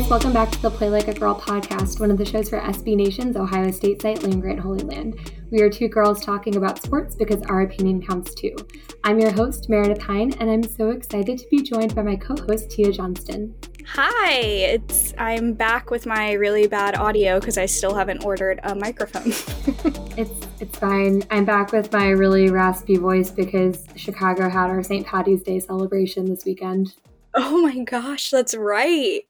Guys, 0.00 0.10
welcome 0.10 0.32
back 0.32 0.50
to 0.50 0.60
the 0.60 0.70
Play 0.70 0.90
Like 0.90 1.06
a 1.06 1.14
Girl 1.14 1.40
podcast, 1.40 2.00
one 2.00 2.10
of 2.10 2.18
the 2.18 2.24
shows 2.24 2.48
for 2.48 2.58
SB 2.58 2.96
Nation's 2.96 3.36
Ohio 3.36 3.70
State 3.70 4.02
site, 4.02 4.24
Land 4.24 4.42
Grant 4.42 4.58
Holy 4.58 4.82
Land. 4.82 5.30
We 5.52 5.62
are 5.62 5.70
two 5.70 5.86
girls 5.86 6.24
talking 6.24 6.56
about 6.56 6.82
sports 6.82 7.14
because 7.14 7.40
our 7.42 7.60
opinion 7.60 8.04
counts 8.04 8.34
too. 8.34 8.56
I'm 9.04 9.20
your 9.20 9.30
host, 9.30 9.68
Meredith 9.68 10.02
Hine, 10.02 10.32
and 10.40 10.50
I'm 10.50 10.64
so 10.64 10.90
excited 10.90 11.38
to 11.38 11.46
be 11.48 11.62
joined 11.62 11.94
by 11.94 12.02
my 12.02 12.16
co 12.16 12.34
host, 12.34 12.72
Tia 12.72 12.90
Johnston. 12.90 13.54
Hi, 13.86 14.32
it's 14.32 15.14
I'm 15.16 15.52
back 15.52 15.92
with 15.92 16.06
my 16.06 16.32
really 16.32 16.66
bad 16.66 16.96
audio 16.96 17.38
because 17.38 17.56
I 17.56 17.66
still 17.66 17.94
haven't 17.94 18.24
ordered 18.24 18.58
a 18.64 18.74
microphone. 18.74 19.28
it's 20.18 20.48
it's 20.58 20.76
fine. 20.76 21.22
I'm 21.30 21.44
back 21.44 21.70
with 21.70 21.92
my 21.92 22.08
really 22.08 22.50
raspy 22.50 22.96
voice 22.96 23.30
because 23.30 23.86
Chicago 23.94 24.48
had 24.48 24.70
our 24.70 24.82
St. 24.82 25.06
Patty's 25.06 25.44
Day 25.44 25.60
celebration 25.60 26.24
this 26.24 26.44
weekend. 26.44 26.96
Oh 27.34 27.62
my 27.62 27.84
gosh, 27.84 28.30
that's 28.30 28.56
right. 28.56 29.22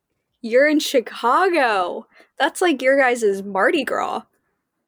You're 0.44 0.68
in 0.68 0.78
Chicago. 0.78 2.06
That's 2.38 2.60
like 2.60 2.82
your 2.82 2.98
guys' 2.98 3.42
Mardi 3.42 3.82
Gras. 3.82 4.24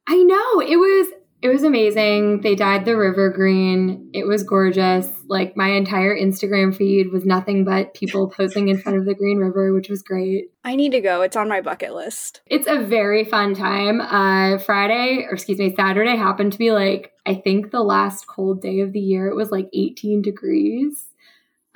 I 0.06 0.22
know. 0.22 0.60
It 0.60 0.76
was 0.76 1.08
it 1.40 1.48
was 1.48 1.62
amazing. 1.62 2.42
They 2.42 2.54
dyed 2.54 2.84
the 2.84 2.94
river 2.94 3.30
green. 3.30 4.10
It 4.12 4.26
was 4.26 4.42
gorgeous. 4.42 5.08
Like 5.28 5.56
my 5.56 5.68
entire 5.68 6.14
Instagram 6.14 6.76
feed 6.76 7.10
was 7.10 7.24
nothing 7.24 7.64
but 7.64 7.94
people 7.94 8.28
posing 8.36 8.68
in 8.68 8.78
front 8.78 8.98
of 8.98 9.06
the 9.06 9.14
Green 9.14 9.38
River, 9.38 9.72
which 9.72 9.88
was 9.88 10.02
great. 10.02 10.50
I 10.62 10.76
need 10.76 10.92
to 10.92 11.00
go. 11.00 11.22
It's 11.22 11.36
on 11.36 11.48
my 11.48 11.62
bucket 11.62 11.94
list. 11.94 12.42
It's 12.44 12.68
a 12.68 12.84
very 12.84 13.24
fun 13.24 13.54
time. 13.54 14.02
Uh 14.02 14.58
Friday, 14.58 15.24
or 15.24 15.32
excuse 15.32 15.58
me, 15.58 15.74
Saturday 15.74 16.16
happened 16.16 16.52
to 16.52 16.58
be 16.58 16.70
like 16.70 17.12
I 17.24 17.34
think 17.34 17.70
the 17.70 17.80
last 17.82 18.26
cold 18.26 18.60
day 18.60 18.80
of 18.80 18.92
the 18.92 19.00
year. 19.00 19.26
It 19.26 19.36
was 19.36 19.50
like 19.50 19.70
18 19.72 20.20
degrees. 20.20 21.05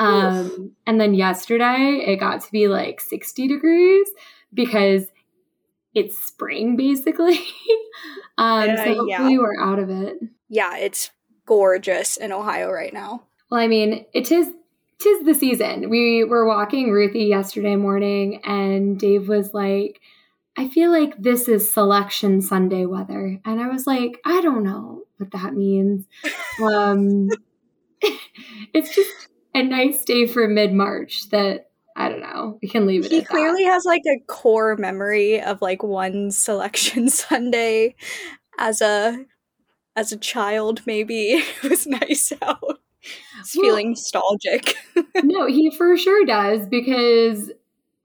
Um, 0.01 0.73
and 0.87 0.99
then 0.99 1.13
yesterday 1.13 2.03
it 2.07 2.17
got 2.17 2.41
to 2.41 2.51
be 2.51 2.69
like 2.69 3.03
60 3.03 3.47
degrees 3.49 4.09
because 4.53 5.07
it's 5.95 6.19
spring 6.19 6.77
basically. 6.77 7.39
um, 8.39 8.77
so 8.77 8.95
hopefully 8.95 9.09
yeah. 9.11 9.29
we're 9.29 9.61
out 9.61 9.79
of 9.79 9.91
it. 9.91 10.17
Yeah, 10.49 10.79
it's 10.79 11.11
gorgeous 11.45 12.17
in 12.17 12.33
Ohio 12.33 12.71
right 12.71 12.95
now. 12.95 13.25
Well, 13.51 13.61
I 13.61 13.67
mean, 13.67 14.07
it 14.15 14.33
is 14.33 14.51
tis 15.01 15.25
the 15.25 15.35
season. 15.35 15.91
We 15.91 16.25
were 16.25 16.47
walking 16.47 16.91
Ruthie 16.91 17.25
yesterday 17.25 17.77
morning 17.77 18.41
and 18.45 18.99
Dave 18.99 19.29
was 19.29 19.53
like, 19.53 20.01
I 20.57 20.69
feel 20.69 20.91
like 20.91 21.15
this 21.19 21.47
is 21.47 21.73
selection 21.73 22.41
Sunday 22.41 22.87
weather. 22.87 23.39
And 23.45 23.61
I 23.61 23.69
was 23.69 23.87
like, 23.87 24.19
I 24.25 24.41
don't 24.41 24.65
know 24.65 25.03
what 25.19 25.31
that 25.33 25.53
means. 25.53 26.07
um 26.63 27.29
it's 28.73 28.95
just 28.95 29.30
a 29.55 29.63
nice 29.63 30.05
day 30.05 30.27
for 30.27 30.47
mid 30.49 30.73
March 30.73 31.29
that 31.31 31.71
I 31.97 32.09
don't 32.09 32.21
know. 32.21 32.59
We 32.63 32.69
can 32.69 32.87
leave 32.87 33.05
it. 33.05 33.11
He 33.11 33.23
clearly 33.23 33.65
that. 33.65 33.73
has 33.73 33.85
like 33.85 34.03
a 34.07 34.21
core 34.27 34.77
memory 34.77 35.41
of 35.41 35.61
like 35.61 35.83
one 35.83 36.31
selection 36.31 37.09
Sunday 37.11 37.95
as 38.59 38.81
a 38.81 39.25
as 39.97 40.13
a 40.13 40.17
child. 40.17 40.83
Maybe 40.87 41.31
it 41.63 41.69
was 41.69 41.87
nice 41.87 42.33
out. 42.43 42.81
It's 43.41 43.57
well, 43.57 43.65
feeling 43.65 43.91
nostalgic. 43.91 44.77
no, 45.23 45.47
he 45.47 45.71
for 45.71 45.97
sure 45.97 46.25
does 46.25 46.67
because 46.67 47.51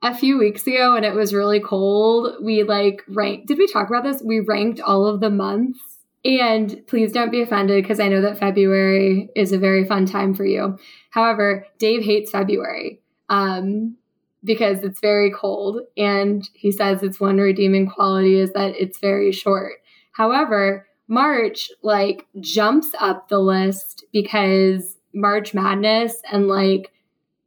a 0.01 0.15
few 0.15 0.37
weeks 0.37 0.65
ago 0.67 0.93
when 0.93 1.03
it 1.03 1.13
was 1.13 1.33
really 1.33 1.59
cold, 1.59 2.35
we 2.43 2.63
like 2.63 3.01
ranked. 3.07 3.47
Did 3.47 3.57
we 3.57 3.67
talk 3.67 3.89
about 3.89 4.03
this? 4.03 4.21
We 4.23 4.39
ranked 4.39 4.79
all 4.79 5.05
of 5.07 5.19
the 5.19 5.29
months. 5.29 5.79
And 6.25 6.81
please 6.87 7.11
don't 7.11 7.31
be 7.31 7.43
offended 7.43 7.83
because 7.83 7.99
I 7.99 8.07
know 8.07 8.21
that 8.21 8.39
February 8.39 9.29
is 9.35 9.51
a 9.51 9.59
very 9.59 9.85
fun 9.85 10.07
time 10.07 10.33
for 10.33 10.43
you. 10.43 10.79
However, 11.11 11.67
Dave 11.77 12.03
hates 12.03 12.31
February 12.31 12.99
um, 13.29 13.95
because 14.43 14.83
it's 14.83 14.99
very 14.99 15.31
cold. 15.31 15.81
And 15.95 16.49
he 16.55 16.71
says 16.71 17.03
its 17.03 17.19
one 17.19 17.37
redeeming 17.37 17.87
quality 17.87 18.39
is 18.39 18.51
that 18.53 18.73
it's 18.75 18.97
very 18.97 19.31
short. 19.31 19.73
However, 20.13 20.87
March 21.07 21.69
like 21.83 22.25
jumps 22.39 22.89
up 22.99 23.29
the 23.29 23.39
list 23.39 24.03
because 24.11 24.97
March 25.13 25.53
Madness 25.53 26.21
and 26.31 26.47
like 26.47 26.91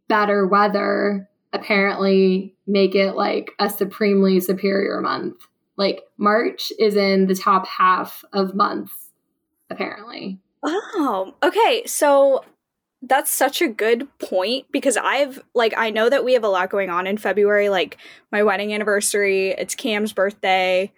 better 0.06 0.46
weather 0.46 1.28
apparently 1.52 2.54
make 2.68 2.94
it 2.94 3.14
like 3.14 3.50
a 3.58 3.68
supremely 3.68 4.38
superior 4.38 5.00
month. 5.00 5.36
Like 5.78 6.02
March 6.18 6.72
is 6.78 6.96
in 6.96 7.28
the 7.28 7.34
top 7.34 7.66
half 7.66 8.24
of 8.34 8.54
months, 8.54 8.92
apparently. 9.70 10.38
Oh, 10.62 11.34
okay. 11.42 11.84
So 11.86 12.44
that's 13.00 13.30
such 13.30 13.62
a 13.62 13.68
good 13.68 14.08
point 14.18 14.66
because 14.72 14.96
I've 14.96 15.40
like 15.54 15.72
I 15.76 15.90
know 15.90 16.10
that 16.10 16.24
we 16.24 16.32
have 16.32 16.42
a 16.42 16.48
lot 16.48 16.68
going 16.68 16.90
on 16.90 17.06
in 17.06 17.16
February 17.16 17.68
like 17.68 17.96
my 18.32 18.42
wedding 18.42 18.74
anniversary, 18.74 19.50
it's 19.50 19.76
Cam's 19.76 20.12
birthday. 20.12 20.92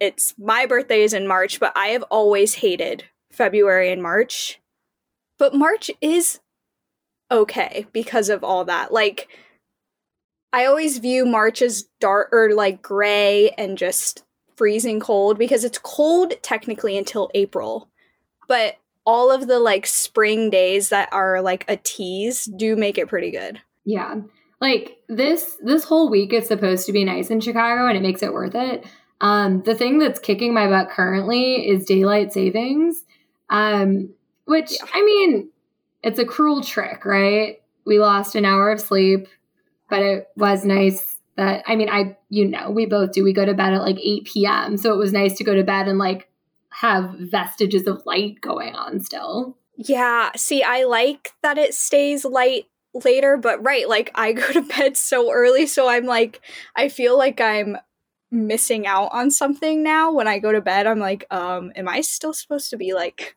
It's 0.00 0.34
my 0.38 0.66
birthday 0.66 1.02
is 1.02 1.12
in 1.12 1.28
March, 1.28 1.60
but 1.60 1.72
I 1.76 1.88
have 1.88 2.02
always 2.04 2.54
hated 2.54 3.04
February 3.30 3.92
and 3.92 4.02
March. 4.02 4.58
But 5.38 5.54
March 5.54 5.90
is 6.00 6.40
okay 7.30 7.86
because 7.92 8.28
of 8.28 8.42
all 8.42 8.64
that. 8.64 8.92
Like 8.92 9.28
I 10.52 10.66
always 10.66 10.98
view 10.98 11.24
March 11.24 11.62
as 11.62 11.84
dark 11.98 12.28
or 12.32 12.52
like 12.54 12.82
gray 12.82 13.50
and 13.50 13.78
just 13.78 14.24
freezing 14.56 15.00
cold 15.00 15.38
because 15.38 15.64
it's 15.64 15.78
cold 15.78 16.34
technically 16.42 16.98
until 16.98 17.30
April. 17.34 17.88
But 18.48 18.76
all 19.04 19.32
of 19.32 19.48
the 19.48 19.58
like 19.58 19.86
spring 19.86 20.50
days 20.50 20.90
that 20.90 21.08
are 21.12 21.40
like 21.40 21.64
a 21.68 21.76
tease 21.76 22.44
do 22.44 22.76
make 22.76 22.98
it 22.98 23.08
pretty 23.08 23.30
good. 23.30 23.60
Yeah. 23.84 24.20
Like 24.60 24.98
this 25.08 25.56
this 25.62 25.84
whole 25.84 26.08
week 26.08 26.32
is 26.32 26.46
supposed 26.46 26.86
to 26.86 26.92
be 26.92 27.04
nice 27.04 27.30
in 27.30 27.40
Chicago 27.40 27.88
and 27.88 27.96
it 27.96 28.02
makes 28.02 28.22
it 28.22 28.32
worth 28.32 28.54
it. 28.54 28.84
Um 29.20 29.62
the 29.62 29.74
thing 29.74 29.98
that's 29.98 30.20
kicking 30.20 30.54
my 30.54 30.68
butt 30.68 30.90
currently 30.90 31.68
is 31.68 31.84
daylight 31.84 32.32
savings. 32.32 33.04
Um 33.50 34.10
which 34.44 34.72
yeah. 34.72 34.86
I 34.94 35.04
mean, 35.04 35.48
it's 36.02 36.18
a 36.18 36.24
cruel 36.24 36.62
trick, 36.62 37.04
right? 37.04 37.60
We 37.84 37.98
lost 37.98 38.36
an 38.36 38.44
hour 38.44 38.70
of 38.70 38.80
sleep, 38.80 39.26
but 39.92 40.00
it 40.00 40.28
was 40.36 40.64
nice 40.64 41.18
that 41.36 41.64
I 41.66 41.76
mean, 41.76 41.90
I 41.90 42.16
you 42.30 42.48
know, 42.48 42.70
we 42.70 42.86
both 42.86 43.12
do. 43.12 43.22
We 43.22 43.34
go 43.34 43.44
to 43.44 43.52
bed 43.52 43.74
at 43.74 43.82
like 43.82 43.98
8 43.98 44.24
p.m. 44.24 44.76
So 44.78 44.94
it 44.94 44.96
was 44.96 45.12
nice 45.12 45.36
to 45.36 45.44
go 45.44 45.54
to 45.54 45.62
bed 45.62 45.86
and 45.86 45.98
like 45.98 46.30
have 46.70 47.14
vestiges 47.18 47.86
of 47.86 48.00
light 48.06 48.40
going 48.40 48.74
on 48.74 49.00
still. 49.00 49.58
Yeah, 49.76 50.30
see, 50.34 50.62
I 50.62 50.84
like 50.84 51.34
that 51.42 51.58
it 51.58 51.74
stays 51.74 52.24
light 52.24 52.68
later, 53.04 53.36
but 53.36 53.62
right, 53.62 53.86
like 53.86 54.10
I 54.14 54.32
go 54.32 54.50
to 54.52 54.62
bed 54.76 54.96
so 54.96 55.30
early, 55.30 55.66
so 55.66 55.90
I'm 55.90 56.06
like, 56.06 56.40
I 56.74 56.88
feel 56.88 57.18
like 57.18 57.38
I'm 57.42 57.76
missing 58.30 58.86
out 58.86 59.10
on 59.12 59.30
something 59.30 59.82
now 59.82 60.10
when 60.10 60.26
I 60.26 60.38
go 60.38 60.52
to 60.52 60.62
bed. 60.62 60.86
I'm 60.86 61.00
like, 61.00 61.26
um, 61.30 61.70
am 61.76 61.86
I 61.86 62.00
still 62.00 62.32
supposed 62.32 62.70
to 62.70 62.78
be 62.78 62.94
like 62.94 63.36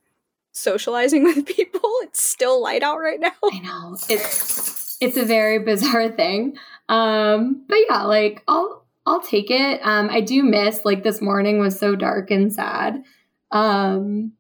socializing 0.54 1.24
with 1.26 1.46
people? 1.48 1.92
It's 2.04 2.24
still 2.24 2.64
light 2.64 2.82
out 2.82 3.00
right 3.00 3.20
now. 3.20 3.34
I 3.44 3.60
know. 3.60 3.98
It's 4.08 4.85
it's 5.02 5.18
a 5.18 5.26
very 5.26 5.60
bizarre 5.66 6.10
thing. 6.10 6.58
Um, 6.90 7.66
but 7.68 7.78
yeah, 7.90 8.04
like 8.04 8.44
I'll 8.48 8.86
I'll 9.06 9.22
take 9.22 9.52
it. 9.52 9.82
Um, 9.84 10.10
I 10.10 10.22
do 10.22 10.44
miss 10.44 10.84
like 10.86 11.04
this 11.04 11.22
morning 11.22 11.60
was 11.60 11.78
so 11.78 11.96
dark 11.96 12.32
and 12.32 12.52
sad. 12.52 13.04
Um, 13.52 14.34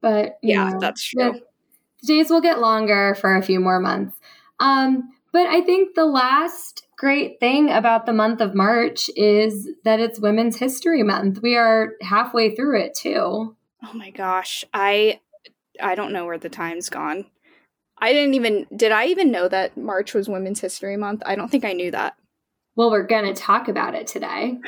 but 0.00 0.38
yeah, 0.42 0.70
know, 0.70 0.80
that's 0.80 1.02
true. 1.02 1.32
The, 1.32 1.40
the 2.02 2.06
days 2.06 2.30
will 2.30 2.40
get 2.40 2.60
longer 2.60 3.14
for 3.20 3.36
a 3.36 3.42
few 3.42 3.60
more 3.60 3.80
months. 3.80 4.16
Um, 4.58 5.10
but 5.32 5.46
I 5.46 5.60
think 5.60 5.94
the 5.94 6.06
last 6.06 6.86
great 6.96 7.40
thing 7.40 7.70
about 7.70 8.04
the 8.04 8.12
month 8.12 8.40
of 8.40 8.54
March 8.54 9.08
is 9.16 9.68
that 9.84 10.00
it's 10.00 10.20
Women's 10.20 10.58
History 10.58 11.02
Month. 11.02 11.40
We 11.42 11.56
are 11.56 11.92
halfway 12.02 12.54
through 12.54 12.80
it 12.80 12.94
too. 12.94 13.56
Oh 13.82 13.92
my 13.94 14.10
gosh. 14.10 14.64
I 14.74 15.20
I 15.82 15.94
don't 15.94 16.12
know 16.12 16.26
where 16.26 16.38
the 16.38 16.50
time's 16.50 16.90
gone. 16.90 17.26
I 18.00 18.12
didn't 18.12 18.34
even 18.34 18.66
did 18.74 18.92
I 18.92 19.06
even 19.06 19.30
know 19.30 19.48
that 19.48 19.76
March 19.76 20.14
was 20.14 20.28
Women's 20.28 20.60
History 20.60 20.96
Month? 20.96 21.22
I 21.26 21.34
don't 21.34 21.50
think 21.50 21.64
I 21.64 21.72
knew 21.72 21.90
that. 21.90 22.16
Well, 22.76 22.90
we're 22.90 23.06
going 23.06 23.26
to 23.26 23.34
talk 23.34 23.68
about 23.68 23.94
it 23.94 24.06
today. 24.06 24.58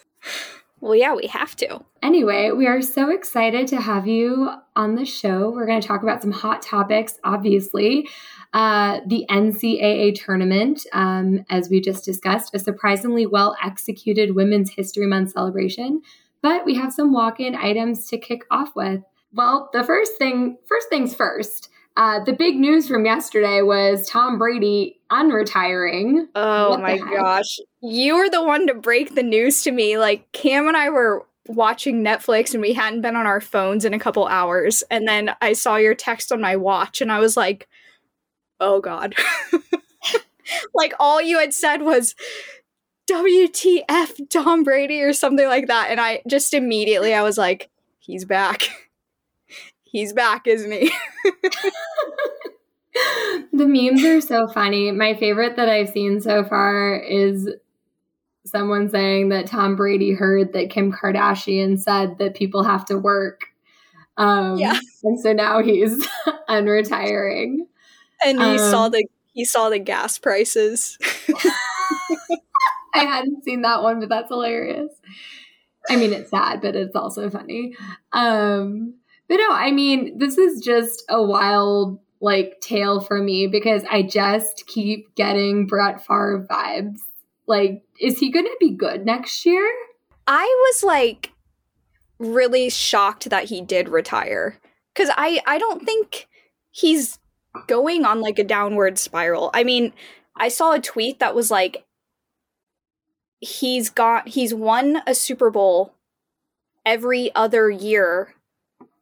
well, 0.80 0.94
yeah, 0.94 1.14
we 1.14 1.28
have 1.28 1.56
to. 1.56 1.82
Anyway, 2.02 2.50
we 2.50 2.66
are 2.66 2.82
so 2.82 3.10
excited 3.10 3.68
to 3.68 3.80
have 3.80 4.06
you 4.06 4.50
on 4.76 4.96
the 4.96 5.04
show. 5.04 5.50
We're 5.50 5.66
going 5.66 5.80
to 5.80 5.86
talk 5.86 6.02
about 6.02 6.20
some 6.20 6.32
hot 6.32 6.62
topics, 6.62 7.18
obviously. 7.24 8.08
Uh, 8.52 9.00
the 9.06 9.24
NCAA 9.30 10.14
tournament, 10.14 10.86
um, 10.92 11.44
as 11.48 11.70
we 11.70 11.80
just 11.80 12.04
discussed, 12.04 12.54
a 12.54 12.58
surprisingly 12.58 13.24
well 13.24 13.56
executed 13.64 14.34
Women's 14.34 14.74
History 14.74 15.06
Month 15.06 15.30
celebration. 15.30 16.02
But 16.42 16.64
we 16.64 16.74
have 16.74 16.92
some 16.92 17.12
walk 17.12 17.40
in 17.40 17.54
items 17.54 18.06
to 18.08 18.18
kick 18.18 18.42
off 18.50 18.74
with. 18.74 19.02
Well, 19.32 19.70
the 19.72 19.84
first 19.84 20.12
thing, 20.18 20.58
first 20.66 20.88
things 20.88 21.14
first. 21.14 21.68
Uh, 21.98 22.22
the 22.22 22.32
big 22.32 22.54
news 22.54 22.86
from 22.86 23.04
yesterday 23.04 23.60
was 23.60 24.08
Tom 24.08 24.38
Brady 24.38 25.00
unretiring. 25.10 26.28
Oh 26.36 26.70
what 26.70 26.80
my 26.80 26.96
gosh. 26.96 27.58
You 27.82 28.14
were 28.16 28.30
the 28.30 28.44
one 28.44 28.68
to 28.68 28.74
break 28.74 29.16
the 29.16 29.22
news 29.24 29.64
to 29.64 29.72
me. 29.72 29.98
Like, 29.98 30.30
Cam 30.30 30.68
and 30.68 30.76
I 30.76 30.90
were 30.90 31.26
watching 31.48 32.04
Netflix 32.04 32.52
and 32.52 32.62
we 32.62 32.72
hadn't 32.72 33.00
been 33.00 33.16
on 33.16 33.26
our 33.26 33.40
phones 33.40 33.84
in 33.84 33.94
a 33.94 33.98
couple 33.98 34.28
hours. 34.28 34.84
And 34.92 35.08
then 35.08 35.34
I 35.42 35.54
saw 35.54 35.74
your 35.74 35.96
text 35.96 36.30
on 36.30 36.40
my 36.40 36.54
watch 36.54 37.00
and 37.00 37.10
I 37.10 37.18
was 37.18 37.36
like, 37.36 37.66
oh 38.60 38.80
God. 38.80 39.16
like, 40.74 40.94
all 41.00 41.20
you 41.20 41.40
had 41.40 41.52
said 41.52 41.82
was, 41.82 42.14
WTF 43.10 44.28
Tom 44.30 44.62
Brady 44.62 45.02
or 45.02 45.12
something 45.12 45.46
like 45.46 45.66
that. 45.66 45.88
And 45.90 45.98
I 45.98 46.22
just 46.28 46.54
immediately 46.54 47.14
I 47.14 47.22
was 47.22 47.38
like, 47.38 47.70
he's 47.98 48.24
back. 48.24 48.68
he's 49.90 50.12
back, 50.12 50.46
isn't 50.46 50.70
he? 50.70 50.92
the 53.52 53.66
memes 53.66 54.04
are 54.04 54.20
so 54.20 54.48
funny. 54.48 54.90
My 54.92 55.14
favorite 55.14 55.56
that 55.56 55.68
I've 55.68 55.88
seen 55.90 56.20
so 56.20 56.44
far 56.44 56.96
is 56.96 57.48
someone 58.46 58.88
saying 58.88 59.30
that 59.30 59.46
Tom 59.46 59.76
Brady 59.76 60.12
heard 60.12 60.52
that 60.52 60.70
Kim 60.70 60.92
Kardashian 60.92 61.78
said 61.78 62.18
that 62.18 62.34
people 62.34 62.64
have 62.64 62.84
to 62.86 62.98
work. 62.98 63.46
Um, 64.16 64.58
yeah. 64.58 64.78
And 65.04 65.20
so 65.20 65.32
now 65.32 65.62
he's 65.62 66.06
unretiring. 66.48 67.58
And 68.24 68.40
he 68.40 68.44
um, 68.44 68.58
saw 68.58 68.88
the 68.88 69.06
he 69.32 69.44
saw 69.44 69.70
the 69.70 69.78
gas 69.78 70.18
prices. 70.18 70.98
I 72.94 73.04
hadn't 73.04 73.44
seen 73.44 73.62
that 73.62 73.82
one, 73.82 74.00
but 74.00 74.08
that's 74.08 74.28
hilarious. 74.28 74.90
I 75.88 75.96
mean, 75.96 76.12
it's 76.12 76.30
sad, 76.30 76.60
but 76.60 76.74
it's 76.74 76.96
also 76.96 77.30
funny. 77.30 77.76
Um, 78.12 78.94
but 79.28 79.36
no, 79.36 79.48
I 79.50 79.70
mean, 79.70 80.18
this 80.18 80.38
is 80.38 80.60
just 80.60 81.04
a 81.08 81.22
wild 81.22 82.00
like 82.20 82.60
tale 82.60 83.00
for 83.00 83.22
me 83.22 83.46
because 83.46 83.84
I 83.88 84.02
just 84.02 84.66
keep 84.66 85.14
getting 85.14 85.66
Brett 85.66 86.04
Favre 86.04 86.46
vibes. 86.50 86.98
Like, 87.46 87.82
is 88.00 88.18
he 88.18 88.30
going 88.30 88.46
to 88.46 88.56
be 88.58 88.70
good 88.70 89.06
next 89.06 89.46
year? 89.46 89.70
I 90.26 90.44
was 90.68 90.82
like 90.82 91.32
really 92.18 92.68
shocked 92.68 93.30
that 93.30 93.44
he 93.44 93.60
did 93.60 93.88
retire 93.88 94.58
because 94.92 95.10
I 95.16 95.40
I 95.46 95.58
don't 95.58 95.84
think 95.84 96.28
he's 96.70 97.18
going 97.66 98.04
on 98.04 98.20
like 98.20 98.38
a 98.38 98.44
downward 98.44 98.98
spiral. 98.98 99.50
I 99.54 99.64
mean, 99.64 99.92
I 100.36 100.48
saw 100.48 100.72
a 100.72 100.80
tweet 100.80 101.18
that 101.20 101.34
was 101.34 101.50
like 101.50 101.84
he's 103.40 103.90
got 103.90 104.28
he's 104.28 104.52
won 104.52 105.02
a 105.06 105.14
Super 105.14 105.50
Bowl 105.50 105.94
every 106.84 107.34
other 107.34 107.70
year 107.70 108.34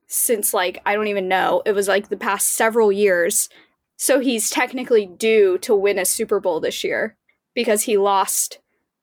since 0.06 0.54
like 0.54 0.80
I 0.86 0.94
don't 0.94 1.08
even 1.08 1.28
know. 1.28 1.62
It 1.64 1.72
was 1.72 1.88
like 1.88 2.08
the 2.08 2.16
past 2.16 2.48
several 2.48 2.92
years. 2.92 3.48
So 3.96 4.20
he's 4.20 4.50
technically 4.50 5.06
due 5.06 5.58
to 5.58 5.74
win 5.74 5.98
a 5.98 6.04
Super 6.04 6.38
Bowl 6.38 6.60
this 6.60 6.84
year 6.84 7.16
because 7.54 7.82
he 7.82 7.96
lost 7.96 8.58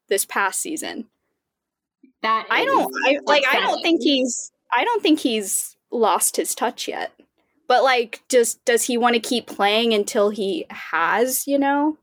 this 0.08 0.26
past 0.26 0.62
season. 0.62 1.08
That 2.22 2.46
I 2.50 2.64
don't 2.64 2.94
I, 3.06 3.20
like 3.26 3.44
I 3.52 3.60
don't 3.60 3.82
think 3.82 4.02
he's 4.02 4.52
I 4.74 4.86
don't 4.86 5.02
think 5.04 5.20
he's 5.20 5.76
lost 5.92 6.38
his 6.38 6.56
touch 6.56 6.88
yet. 6.88 7.12
But 7.68 7.84
like 7.84 8.22
just 8.30 8.64
does 8.66 8.84
he 8.84 8.98
want 8.98 9.16
to 9.16 9.20
keep 9.20 9.48
playing 9.48 9.94
until 9.94 10.30
he 10.30 10.66
has, 10.70 11.48
you 11.48 11.60
know? 11.60 11.98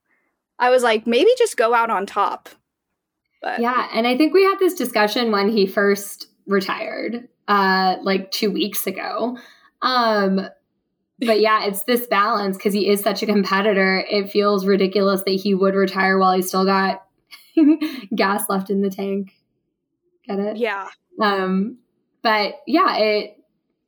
I 0.59 0.69
was 0.69 0.83
like 0.83 1.07
maybe 1.07 1.31
just 1.39 1.57
go 1.57 1.73
out 1.73 1.91
on 1.91 2.05
top. 2.05 2.51
But 3.41 3.61
Yeah, 3.61 3.89
and 3.95 4.07
I 4.07 4.17
think 4.19 4.35
we 4.35 4.45
had 4.45 4.59
this 4.59 4.75
discussion 4.75 5.31
when 5.31 5.49
he 5.49 5.67
first 5.67 6.27
retired 6.47 7.29
uh, 7.51 7.97
like 8.03 8.31
two 8.31 8.49
weeks 8.49 8.87
ago. 8.87 9.37
Um, 9.83 10.41
but 11.19 11.41
yeah, 11.41 11.65
it's 11.65 11.83
this 11.83 12.07
balance 12.07 12.57
because 12.57 12.73
he 12.73 12.89
is 12.89 13.01
such 13.01 13.25
a 13.25 13.27
competitor. 13.27 14.05
It 14.09 14.31
feels 14.31 14.65
ridiculous 14.65 15.25
that 15.25 15.33
he 15.33 15.53
would 15.53 15.75
retire 15.75 16.17
while 16.17 16.33
he 16.33 16.43
still 16.43 16.65
got 16.65 17.03
gas 18.15 18.49
left 18.49 18.71
in 18.71 18.83
the 18.83 18.89
tank. 18.89 19.33
Get 20.29 20.39
it? 20.39 20.57
Yeah. 20.59 20.89
Um, 21.21 21.79
but 22.23 22.55
yeah, 22.69 22.97
it 22.99 23.37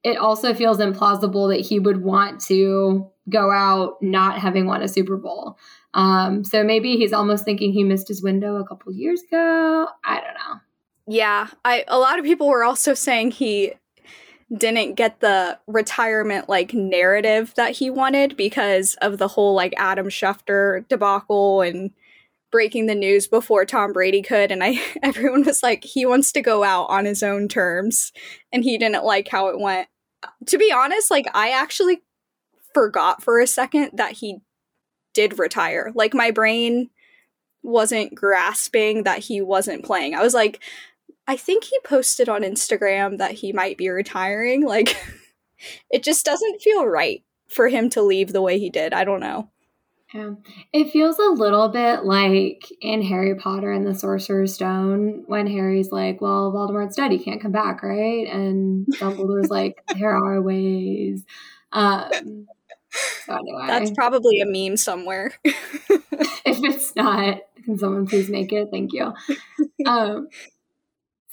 it 0.03 0.19
also 0.19 0.55
feels 0.55 0.79
implausible 0.79 1.55
that 1.55 1.65
he 1.65 1.79
would 1.79 2.03
want 2.03 2.41
to 2.47 3.09
go 3.29 3.53
out 3.53 4.03
not 4.03 4.41
having 4.41 4.67
won 4.67 4.83
a 4.83 4.89
Super 4.89 5.17
Bowl. 5.17 5.57
Um, 5.95 6.43
so 6.43 6.65
maybe 6.65 6.97
he's 6.97 7.13
almost 7.13 7.45
thinking 7.45 7.73
he 7.73 7.85
missed 7.85 8.09
his 8.09 8.25
window 8.25 8.57
a 8.57 8.67
couple 8.67 8.93
years 8.93 9.23
ago. 9.23 9.87
I 10.05 10.17
don't 10.17 10.35
know. 10.35 10.61
Yeah, 11.13 11.49
I 11.63 11.85
a 11.89 11.99
lot 11.99 12.19
of 12.19 12.25
people 12.25 12.49
were 12.49 12.65
also 12.65 12.95
saying 12.95 13.33
he 13.33 13.75
didn't 14.57 14.95
get 14.95 15.21
the 15.21 15.59
retirement 15.67 16.49
like 16.49 16.73
narrative 16.73 17.53
that 17.57 17.73
he 17.73 17.91
wanted 17.91 18.35
because 18.35 18.95
of 19.03 19.19
the 19.19 19.29
whole 19.29 19.55
like 19.55 19.75
Adam 19.77 20.09
Schefter 20.09 20.89
debacle 20.89 21.61
and 21.61 21.91
breaking 22.51 22.87
the 22.87 22.95
news 22.95 23.27
before 23.27 23.67
Tom 23.67 23.93
Brady 23.93 24.23
could 24.23 24.51
and 24.51 24.65
I 24.65 24.81
everyone 25.03 25.45
was 25.45 25.63
like 25.63 25.85
he 25.85 26.07
wants 26.07 26.33
to 26.33 26.41
go 26.41 26.65
out 26.65 26.87
on 26.89 27.05
his 27.05 27.23
own 27.23 27.47
terms 27.47 28.11
and 28.51 28.65
he 28.65 28.79
didn't 28.79 29.05
like 29.05 29.29
how 29.29 29.49
it 29.49 29.61
went. 29.61 29.89
To 30.47 30.57
be 30.57 30.73
honest, 30.73 31.11
like 31.11 31.27
I 31.35 31.51
actually 31.51 32.01
forgot 32.73 33.23
for 33.23 33.39
a 33.39 33.47
second 33.47 33.91
that 33.93 34.13
he 34.13 34.39
did 35.13 35.39
retire. 35.39 35.93
Like 35.95 36.15
my 36.15 36.31
brain 36.31 36.89
wasn't 37.63 38.15
grasping 38.15 39.03
that 39.03 39.19
he 39.19 39.41
wasn't 39.41 39.85
playing. 39.85 40.15
I 40.15 40.23
was 40.23 40.35
like, 40.35 40.61
I 41.27 41.37
think 41.37 41.65
he 41.65 41.79
posted 41.85 42.29
on 42.29 42.43
Instagram 42.43 43.19
that 43.19 43.33
he 43.33 43.53
might 43.53 43.77
be 43.77 43.89
retiring. 43.89 44.65
Like, 44.65 44.97
it 45.91 46.03
just 46.03 46.25
doesn't 46.25 46.61
feel 46.63 46.87
right 46.87 47.23
for 47.49 47.69
him 47.69 47.91
to 47.91 48.03
leave 48.03 48.33
the 48.33 48.43
way 48.43 48.59
he 48.59 48.71
did. 48.71 48.93
I 48.93 49.05
don't 49.05 49.21
know. 49.21 49.49
Yeah. 50.15 50.33
It 50.73 50.91
feels 50.91 51.19
a 51.19 51.31
little 51.31 51.69
bit 51.69 52.05
like 52.05 52.67
in 52.83 53.03
Harry 53.03 53.35
Potter 53.35 53.73
and 53.73 53.87
the 53.87 53.95
Sorcerer's 53.95 54.55
Stone 54.55 55.25
when 55.27 55.47
Harry's 55.47 55.91
like, 55.91 56.21
well, 56.21 56.53
Voldemort's 56.53 56.97
dead. 56.97 57.13
He 57.13 57.19
can't 57.19 57.41
come 57.41 57.53
back, 57.53 57.83
right? 57.83 58.27
And 58.29 58.87
Dumbledore's 58.99 59.49
like, 59.49 59.83
there 59.99 60.15
are 60.15 60.43
ways. 60.43 61.25
Um, 61.73 62.47
so 63.25 63.35
anyway. 63.35 63.67
That's 63.67 63.91
probably 63.93 64.41
a 64.41 64.47
meme 64.47 64.77
somewhere. 64.77 65.33
if 65.45 66.03
it's 66.45 66.95
not, 66.95 67.39
can 67.65 67.79
someone 67.79 68.07
please 68.07 68.29
make 68.29 68.53
it? 68.53 68.69
Thank 68.71 68.93
you. 68.93 69.15
Um, 69.87 70.29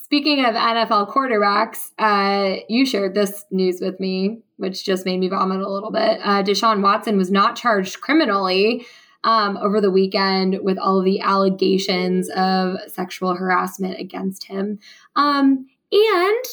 Speaking 0.09 0.43
of 0.43 0.55
NFL 0.55 1.13
quarterbacks, 1.13 1.91
uh, 1.99 2.61
you 2.67 2.83
shared 2.83 3.13
this 3.13 3.45
news 3.51 3.79
with 3.79 3.99
me, 3.99 4.41
which 4.57 4.83
just 4.83 5.05
made 5.05 5.19
me 5.19 5.29
vomit 5.29 5.61
a 5.61 5.69
little 5.69 5.91
bit. 5.91 6.19
Uh, 6.23 6.41
Deshaun 6.41 6.81
Watson 6.81 7.15
was 7.15 7.29
not 7.29 7.55
charged 7.55 8.01
criminally 8.01 8.87
um, 9.23 9.55
over 9.57 9.79
the 9.79 9.91
weekend 9.91 10.61
with 10.63 10.79
all 10.79 10.97
of 10.97 11.05
the 11.05 11.19
allegations 11.19 12.27
of 12.31 12.77
sexual 12.87 13.35
harassment 13.35 13.99
against 13.99 14.45
him. 14.45 14.79
Um, 15.15 15.67
and 15.91 16.45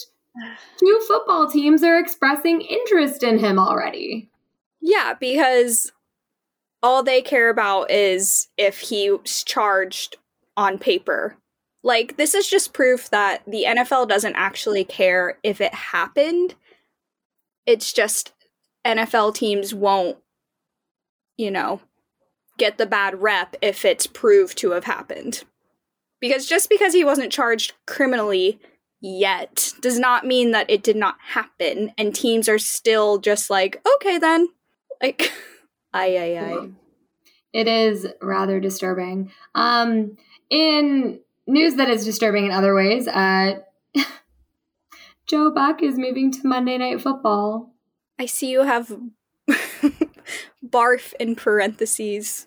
two 0.77 1.01
football 1.09 1.49
teams 1.49 1.83
are 1.83 1.99
expressing 1.99 2.61
interest 2.61 3.23
in 3.23 3.39
him 3.39 3.59
already. 3.59 4.29
Yeah, 4.83 5.15
because 5.19 5.93
all 6.83 7.03
they 7.03 7.23
care 7.23 7.49
about 7.49 7.91
is 7.91 8.49
if 8.59 8.81
he's 8.81 9.43
charged 9.45 10.19
on 10.59 10.77
paper 10.77 11.39
like, 11.87 12.17
this 12.17 12.35
is 12.35 12.51
just 12.51 12.73
proof 12.73 13.09
that 13.11 13.45
the 13.47 13.65
NFL 13.65 14.09
doesn't 14.09 14.35
actually 14.35 14.83
care 14.83 15.39
if 15.45 15.61
it 15.61 15.73
happened. 15.73 16.57
It's 17.65 17.93
just 17.93 18.33
NFL 18.85 19.37
teams 19.37 19.73
won't, 19.73 20.19
you 21.37 21.49
know, 21.49 21.81
get 22.59 22.77
the 22.77 22.87
bad 22.87 23.23
rep 23.23 23.55
if 23.63 23.85
it's 23.85 24.09
proved 24.09 24.59
to 24.59 24.73
have 24.73 24.83
happened. 24.83 25.45
Because 26.21 26.47
just 26.47 26.69
because 26.69 26.93
he 26.93 27.05
wasn't 27.05 27.31
charged 27.31 27.75
criminally 27.87 28.59
yet 29.01 29.73
does 29.81 30.01
not 30.01 30.27
mean 30.27 30.51
that 30.51 30.69
it 30.69 30.83
did 30.83 30.97
not 30.97 31.15
happen 31.29 31.93
and 31.97 32.13
teams 32.13 32.49
are 32.49 32.59
still 32.59 33.19
just 33.19 33.49
like, 33.49 33.81
okay 33.95 34.19
then. 34.19 34.49
Like 35.01 35.31
ay 35.95 36.19
ay 36.19 36.39
ay. 36.39 36.69
It 37.53 37.69
is 37.69 38.09
rather 38.21 38.59
disturbing. 38.59 39.31
Um 39.55 40.17
in 40.51 41.21
news 41.47 41.75
that 41.77 41.89
is 41.89 42.05
disturbing 42.05 42.47
in 42.47 42.53
other 42.53 42.75
ways, 42.75 43.09
uh 43.09 43.61
Joe 45.27 45.51
Buck 45.51 45.83
is 45.83 45.99
moving 45.99 46.31
to 46.33 46.47
Monday 46.47 46.79
Night 46.79 47.01
Football. 47.01 47.75
I 48.19 48.27
see 48.27 48.51
you 48.51 48.63
have 48.63 48.97
barf 50.65 51.15
in 51.19 51.35
parentheses. 51.35 52.47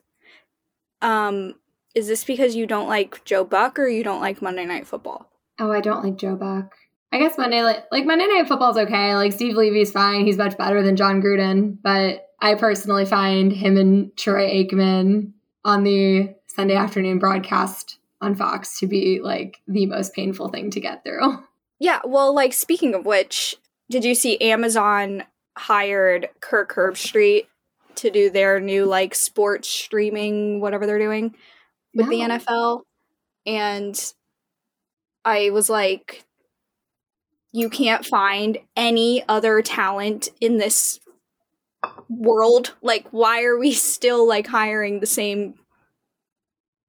Um, 1.01 1.55
is 1.93 2.07
this 2.07 2.23
because 2.23 2.55
you 2.55 2.65
don't 2.65 2.87
like 2.87 3.23
Joe 3.25 3.43
Buck 3.43 3.77
or 3.79 3.87
you 3.87 4.03
don't 4.03 4.21
like 4.21 4.41
Monday 4.41 4.65
Night 4.65 4.87
Football? 4.87 5.29
Oh, 5.59 5.71
I 5.71 5.81
don't 5.81 6.03
like 6.03 6.15
Joe 6.15 6.35
Buck. 6.35 6.73
I 7.11 7.17
guess 7.17 7.37
Monday 7.37 7.63
like, 7.63 7.85
like 7.91 8.05
Monday 8.05 8.27
Night 8.27 8.47
Football's 8.47 8.77
okay. 8.77 9.15
Like 9.15 9.33
Steve 9.33 9.55
Levy's 9.55 9.91
fine. 9.91 10.25
He's 10.25 10.37
much 10.37 10.57
better 10.57 10.81
than 10.83 10.95
Jon 10.95 11.21
Gruden, 11.21 11.77
but 11.81 12.27
I 12.39 12.55
personally 12.55 13.05
find 13.05 13.51
him 13.51 13.77
and 13.77 14.15
Troy 14.15 14.47
Aikman 14.47 15.33
on 15.65 15.83
the 15.83 16.35
Sunday 16.47 16.75
afternoon 16.75 17.19
broadcast 17.19 17.97
on 18.21 18.35
Fox 18.35 18.79
to 18.79 18.87
be 18.87 19.19
like 19.21 19.61
the 19.67 19.85
most 19.85 20.13
painful 20.13 20.49
thing 20.49 20.71
to 20.71 20.79
get 20.79 21.03
through. 21.03 21.43
Yeah, 21.81 22.01
well, 22.03 22.35
like 22.35 22.51
speaking 22.51 22.93
of 22.93 23.05
which, 23.05 23.55
did 23.89 24.03
you 24.03 24.13
see 24.13 24.37
Amazon 24.41 25.23
hired 25.57 26.27
Kirk 26.41 26.75
Herbstreit 26.75 27.47
to 27.95 28.09
do 28.09 28.29
their 28.29 28.59
new 28.59 28.83
like 28.83 29.15
sports 29.15 29.69
streaming 29.69 30.59
whatever 30.59 30.85
they're 30.85 30.99
doing 30.99 31.33
with 31.95 32.07
no. 32.07 32.09
the 32.09 32.19
NFL? 32.19 32.81
And 33.45 34.13
I 35.23 35.51
was 35.51 35.69
like 35.69 36.25
you 37.51 37.69
can't 37.69 38.05
find 38.05 38.59
any 38.75 39.23
other 39.27 39.61
talent 39.61 40.29
in 40.39 40.57
this 40.57 40.99
world. 42.09 42.75
Like 42.81 43.07
why 43.11 43.43
are 43.43 43.57
we 43.57 43.73
still 43.73 44.27
like 44.27 44.47
hiring 44.47 44.99
the 44.99 45.05
same 45.05 45.55